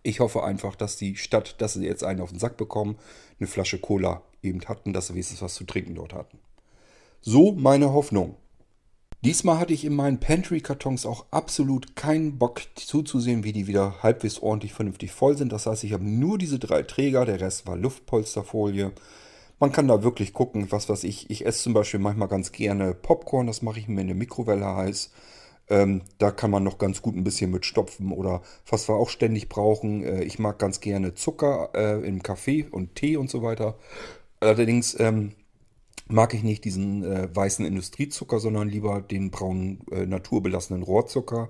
Ich 0.03 0.19
hoffe 0.19 0.43
einfach, 0.43 0.75
dass 0.75 0.97
die 0.97 1.15
Stadt, 1.15 1.61
dass 1.61 1.73
sie 1.73 1.85
jetzt 1.85 2.03
einen 2.03 2.21
auf 2.21 2.31
den 2.31 2.39
Sack 2.39 2.57
bekommen, 2.57 2.97
eine 3.39 3.47
Flasche 3.47 3.79
Cola 3.79 4.23
eben 4.41 4.61
hatten, 4.65 4.93
dass 4.93 5.07
sie 5.07 5.13
wenigstens 5.13 5.41
was 5.41 5.53
zu 5.53 5.63
trinken 5.63 5.95
dort 5.95 6.13
hatten. 6.13 6.39
So 7.21 7.51
meine 7.51 7.93
Hoffnung. 7.93 8.35
Diesmal 9.23 9.59
hatte 9.59 9.73
ich 9.73 9.85
in 9.85 9.93
meinen 9.93 10.19
Pantry-Kartons 10.19 11.05
auch 11.05 11.27
absolut 11.29 11.95
keinen 11.95 12.39
Bock 12.39 12.63
zuzusehen, 12.73 13.43
wie 13.43 13.53
die 13.53 13.67
wieder 13.67 14.01
halbwegs 14.01 14.39
ordentlich 14.39 14.73
vernünftig 14.73 15.11
voll 15.11 15.37
sind. 15.37 15.51
Das 15.51 15.67
heißt, 15.67 15.83
ich 15.83 15.93
habe 15.93 16.03
nur 16.03 16.39
diese 16.39 16.57
drei 16.57 16.81
Träger, 16.81 17.25
der 17.25 17.39
Rest 17.39 17.67
war 17.67 17.77
Luftpolsterfolie. 17.77 18.91
Man 19.59 19.71
kann 19.71 19.87
da 19.87 20.01
wirklich 20.01 20.33
gucken, 20.33 20.71
was 20.71 20.89
weiß 20.89 21.03
ich. 21.03 21.29
Ich 21.29 21.45
esse 21.45 21.61
zum 21.61 21.73
Beispiel 21.73 21.99
manchmal 21.99 22.29
ganz 22.29 22.51
gerne 22.51 22.95
Popcorn, 22.95 23.45
das 23.45 23.61
mache 23.61 23.77
ich 23.77 23.87
mir 23.87 24.01
in 24.01 24.07
der 24.07 24.15
Mikrowelle 24.15 24.65
heiß. 24.65 25.11
Ähm, 25.69 26.01
da 26.17 26.31
kann 26.31 26.51
man 26.51 26.63
noch 26.63 26.77
ganz 26.77 27.01
gut 27.01 27.15
ein 27.15 27.23
bisschen 27.23 27.51
mit 27.51 27.65
stopfen 27.65 28.11
oder 28.11 28.41
was 28.67 28.89
wir 28.89 28.95
auch 28.95 29.09
ständig 29.09 29.47
brauchen. 29.49 30.03
Äh, 30.03 30.23
ich 30.23 30.39
mag 30.39 30.59
ganz 30.59 30.79
gerne 30.81 31.13
Zucker 31.13 31.69
äh, 31.73 32.05
im 32.05 32.23
Kaffee 32.23 32.65
und 32.69 32.95
Tee 32.95 33.17
und 33.17 33.29
so 33.29 33.41
weiter. 33.41 33.77
Allerdings 34.39 34.99
ähm, 34.99 35.33
mag 36.07 36.33
ich 36.33 36.43
nicht 36.43 36.65
diesen 36.65 37.03
äh, 37.03 37.33
weißen 37.33 37.65
Industriezucker, 37.65 38.39
sondern 38.39 38.67
lieber 38.67 39.01
den 39.01 39.31
braunen 39.31 39.81
äh, 39.91 40.05
naturbelassenen 40.05 40.83
Rohrzucker. 40.83 41.49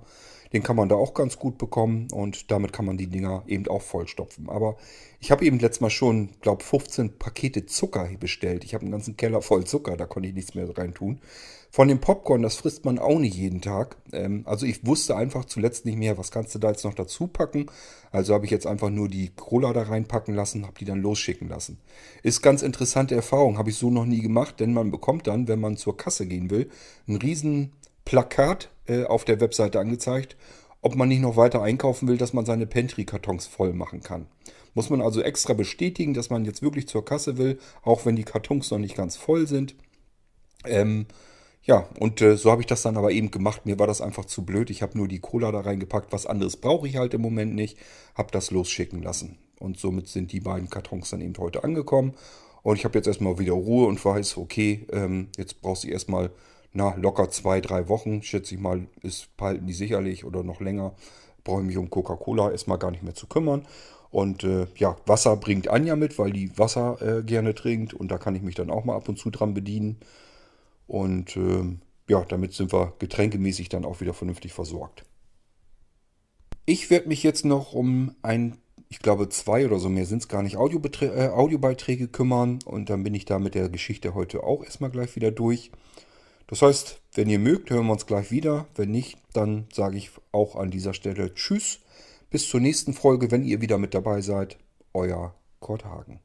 Den 0.54 0.64
kann 0.64 0.76
man 0.76 0.90
da 0.90 0.96
auch 0.96 1.14
ganz 1.14 1.40
gut 1.40 1.58
bekommen 1.58 2.08
und 2.12 2.52
damit 2.52 2.74
kann 2.74 2.86
man 2.86 2.98
die 2.98 3.08
Dinger 3.08 3.44
eben 3.48 3.68
auch 3.68 3.82
vollstopfen. 3.82 4.50
Aber 4.50 4.76
ich 5.20 5.32
habe 5.32 5.46
eben 5.46 5.60
letztes 5.60 5.82
Mal 5.82 5.90
schon, 5.90 6.30
glaube 6.42 6.64
15 6.64 7.18
Pakete 7.18 7.66
Zucker 7.66 8.10
bestellt. 8.20 8.64
Ich 8.64 8.74
habe 8.74 8.84
einen 8.84 8.92
ganzen 8.92 9.16
Keller 9.16 9.42
voll 9.42 9.66
Zucker, 9.66 9.96
da 9.96 10.06
konnte 10.06 10.28
ich 10.28 10.36
nichts 10.36 10.56
mehr 10.56 10.68
rein 10.78 10.94
tun. 10.94 11.20
Von 11.74 11.88
dem 11.88 12.02
Popcorn, 12.02 12.42
das 12.42 12.56
frisst 12.56 12.84
man 12.84 13.00
auch 13.00 13.18
nicht 13.18 13.36
jeden 13.36 13.62
Tag. 13.62 13.96
Ähm, 14.12 14.44
also 14.46 14.66
ich 14.66 14.86
wusste 14.86 15.16
einfach 15.16 15.46
zuletzt 15.46 15.86
nicht 15.86 15.98
mehr, 15.98 16.18
was 16.18 16.30
kannst 16.30 16.54
du 16.54 16.60
da 16.60 16.70
jetzt 16.70 16.84
noch 16.84 16.96
dazu 16.96 17.28
packen. 17.28 17.68
Also 18.12 18.34
habe 18.34 18.44
ich 18.44 18.52
jetzt 18.52 18.68
einfach 18.68 18.90
nur 18.90 19.08
die 19.08 19.30
Cola 19.30 19.72
da 19.72 19.84
reinpacken 19.84 20.36
lassen, 20.36 20.66
habe 20.66 20.78
die 20.78 20.86
dann 20.86 21.02
losschicken 21.02 21.48
lassen. 21.48 21.78
Ist 22.24 22.42
ganz 22.42 22.62
interessante 22.62 23.16
Erfahrung, 23.16 23.58
habe 23.58 23.70
ich 23.70 23.78
so 23.78 23.90
noch 23.90 24.06
nie 24.06 24.22
gemacht, 24.22 24.60
denn 24.60 24.74
man 24.74 24.92
bekommt 24.92 25.28
dann, 25.28 25.48
wenn 25.48 25.62
man 25.62 25.78
zur 25.78 25.96
Kasse 25.96 26.26
gehen 26.26 26.50
will, 26.50 26.70
ein 27.08 27.16
riesen 27.16 27.72
Plakat 28.12 28.70
äh, 28.88 29.06
auf 29.06 29.24
der 29.24 29.40
Webseite 29.40 29.80
angezeigt, 29.80 30.36
ob 30.82 30.96
man 30.96 31.08
nicht 31.08 31.22
noch 31.22 31.38
weiter 31.38 31.62
einkaufen 31.62 32.10
will, 32.10 32.18
dass 32.18 32.34
man 32.34 32.46
seine 32.46 32.68
Pantry-Kartons 32.68 33.48
voll 33.48 33.72
machen 33.72 34.02
kann. 34.02 34.28
Muss 34.74 34.90
man 34.90 35.00
also 35.00 35.22
extra 35.22 35.54
bestätigen, 35.54 36.14
dass 36.14 36.30
man 36.30 36.44
jetzt 36.44 36.62
wirklich 36.62 36.90
zur 36.90 37.06
Kasse 37.06 37.38
will, 37.38 37.58
auch 37.84 38.06
wenn 38.06 38.18
die 38.18 38.26
Kartons 38.26 38.70
noch 38.70 38.80
nicht 38.80 38.98
ganz 38.98 39.16
voll 39.16 39.48
sind. 39.48 39.76
Ähm, 40.66 41.06
ja, 41.64 41.88
und 42.02 42.22
äh, 42.22 42.36
so 42.36 42.52
habe 42.52 42.62
ich 42.62 42.68
das 42.68 42.82
dann 42.82 42.98
aber 42.98 43.12
eben 43.12 43.32
gemacht. 43.32 43.66
Mir 43.66 43.80
war 43.80 43.88
das 43.88 44.02
einfach 44.02 44.26
zu 44.26 44.44
blöd. 44.44 44.70
Ich 44.72 44.82
habe 44.82 44.98
nur 44.98 45.08
die 45.08 45.20
Cola 45.20 45.54
da 45.54 45.62
reingepackt. 45.62 46.12
Was 46.12 46.26
anderes 46.26 46.58
brauche 46.58 46.90
ich 46.90 46.98
halt 46.98 47.14
im 47.14 47.22
Moment 47.22 47.56
nicht. 47.56 47.78
Habe 48.16 48.32
das 48.34 48.52
losschicken 48.52 49.02
lassen. 49.02 49.38
Und 49.58 49.80
somit 49.80 50.10
sind 50.10 50.34
die 50.34 50.42
beiden 50.42 50.70
Kartons 50.70 51.12
dann 51.12 51.22
eben 51.22 51.38
heute 51.38 51.64
angekommen. 51.64 52.16
Und 52.62 52.76
ich 52.76 52.84
habe 52.84 53.00
jetzt 53.00 53.08
erstmal 53.08 53.40
wieder 53.40 53.54
Ruhe 53.54 53.88
und 53.88 54.04
weiß, 54.04 54.36
okay, 54.36 54.86
ähm, 54.92 55.30
jetzt 55.38 55.62
brauchst 55.62 55.86
du 55.86 55.88
erstmal 55.88 56.32
na, 56.74 56.96
locker 56.96 57.30
zwei, 57.30 57.60
drei 57.60 57.90
Wochen, 57.90 58.24
schätze 58.24 58.56
ich 58.56 58.62
mal, 58.62 58.88
ist 59.02 59.36
behalten 59.38 59.68
die 59.68 59.74
sicherlich 59.74 60.24
oder 60.24 60.44
noch 60.44 60.62
länger. 60.62 60.94
Brauche 61.44 61.62
ich 61.62 61.68
mich 61.68 61.78
um 61.78 61.90
Coca-Cola 61.90 62.52
erstmal 62.52 62.78
gar 62.78 62.92
nicht 62.92 63.04
mehr 63.04 63.16
zu 63.16 63.28
kümmern. 63.28 63.66
Und 64.10 64.44
äh, 64.44 64.68
ja, 64.76 64.96
Wasser 65.06 65.38
bringt 65.38 65.70
Anja 65.70 65.96
mit, 65.96 66.20
weil 66.20 66.32
die 66.32 66.58
Wasser 66.58 67.02
äh, 67.02 67.24
gerne 67.24 67.56
trinkt. 67.56 67.94
Und 67.94 68.12
da 68.12 68.18
kann 68.18 68.36
ich 68.36 68.42
mich 68.42 68.56
dann 68.56 68.70
auch 68.70 68.84
mal 68.84 68.96
ab 68.96 69.10
und 69.10 69.18
zu 69.18 69.32
dran 69.32 69.54
bedienen. 69.54 69.98
Und 70.88 71.36
äh, 71.36 71.64
ja, 72.10 72.24
damit 72.26 72.54
sind 72.54 72.74
wir 72.74 72.94
getränkemäßig 73.00 73.70
dann 73.70 73.86
auch 73.86 74.02
wieder 74.02 74.14
vernünftig 74.14 74.54
versorgt. 74.54 75.06
Ich 76.66 76.90
werde 76.90 77.08
mich 77.08 77.24
jetzt 77.24 77.46
noch 77.46 77.74
um 77.74 78.16
ein, 78.22 78.58
ich 78.90 79.00
glaube 79.00 79.30
zwei 79.30 79.66
oder 79.66 79.80
so 79.80 79.90
mehr 79.90 80.06
sind 80.06 80.22
es 80.22 80.28
gar 80.28 80.44
nicht, 80.44 80.56
äh, 80.56 81.30
Audiobeiträge 81.30 82.08
kümmern. 82.08 82.60
Und 82.66 82.90
dann 82.90 83.04
bin 83.04 83.14
ich 83.14 83.26
da 83.26 83.40
mit 83.40 83.56
der 83.56 83.70
Geschichte 83.70 84.14
heute 84.14 84.44
auch 84.44 84.64
erstmal 84.64 84.92
gleich 84.92 85.16
wieder 85.16 85.32
durch. 85.32 85.72
Das 86.52 86.62
heißt, 86.62 87.00
wenn 87.14 87.30
ihr 87.30 87.40
mögt, 87.40 87.70
hören 87.70 87.86
wir 87.86 87.94
uns 87.94 88.06
gleich 88.06 88.30
wieder. 88.30 88.68
Wenn 88.76 88.92
nicht, 88.92 89.18
dann 89.32 89.68
sage 89.72 89.96
ich 89.96 90.12
auch 90.34 90.58
an 90.58 90.70
dieser 90.70 90.94
Stelle 90.94 91.34
Tschüss. 91.34 91.80
Bis 92.30 92.50
zur 92.50 92.60
nächsten 92.60 92.94
Folge, 92.94 93.32
wenn 93.32 93.46
ihr 93.46 93.62
wieder 93.62 93.78
mit 93.78 93.94
dabei 93.94 94.20
seid. 94.20 94.58
Euer 94.94 95.34
Kurt 95.62 95.86
Hagen. 95.86 96.20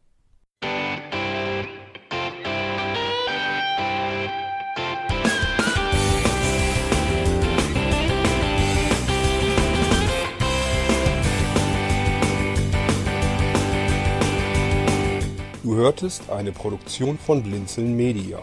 Du 15.62 15.76
hörtest 15.76 16.30
eine 16.30 16.50
Produktion 16.50 17.16
von 17.16 17.44
Blinzeln 17.44 17.96
Media. 17.96 18.42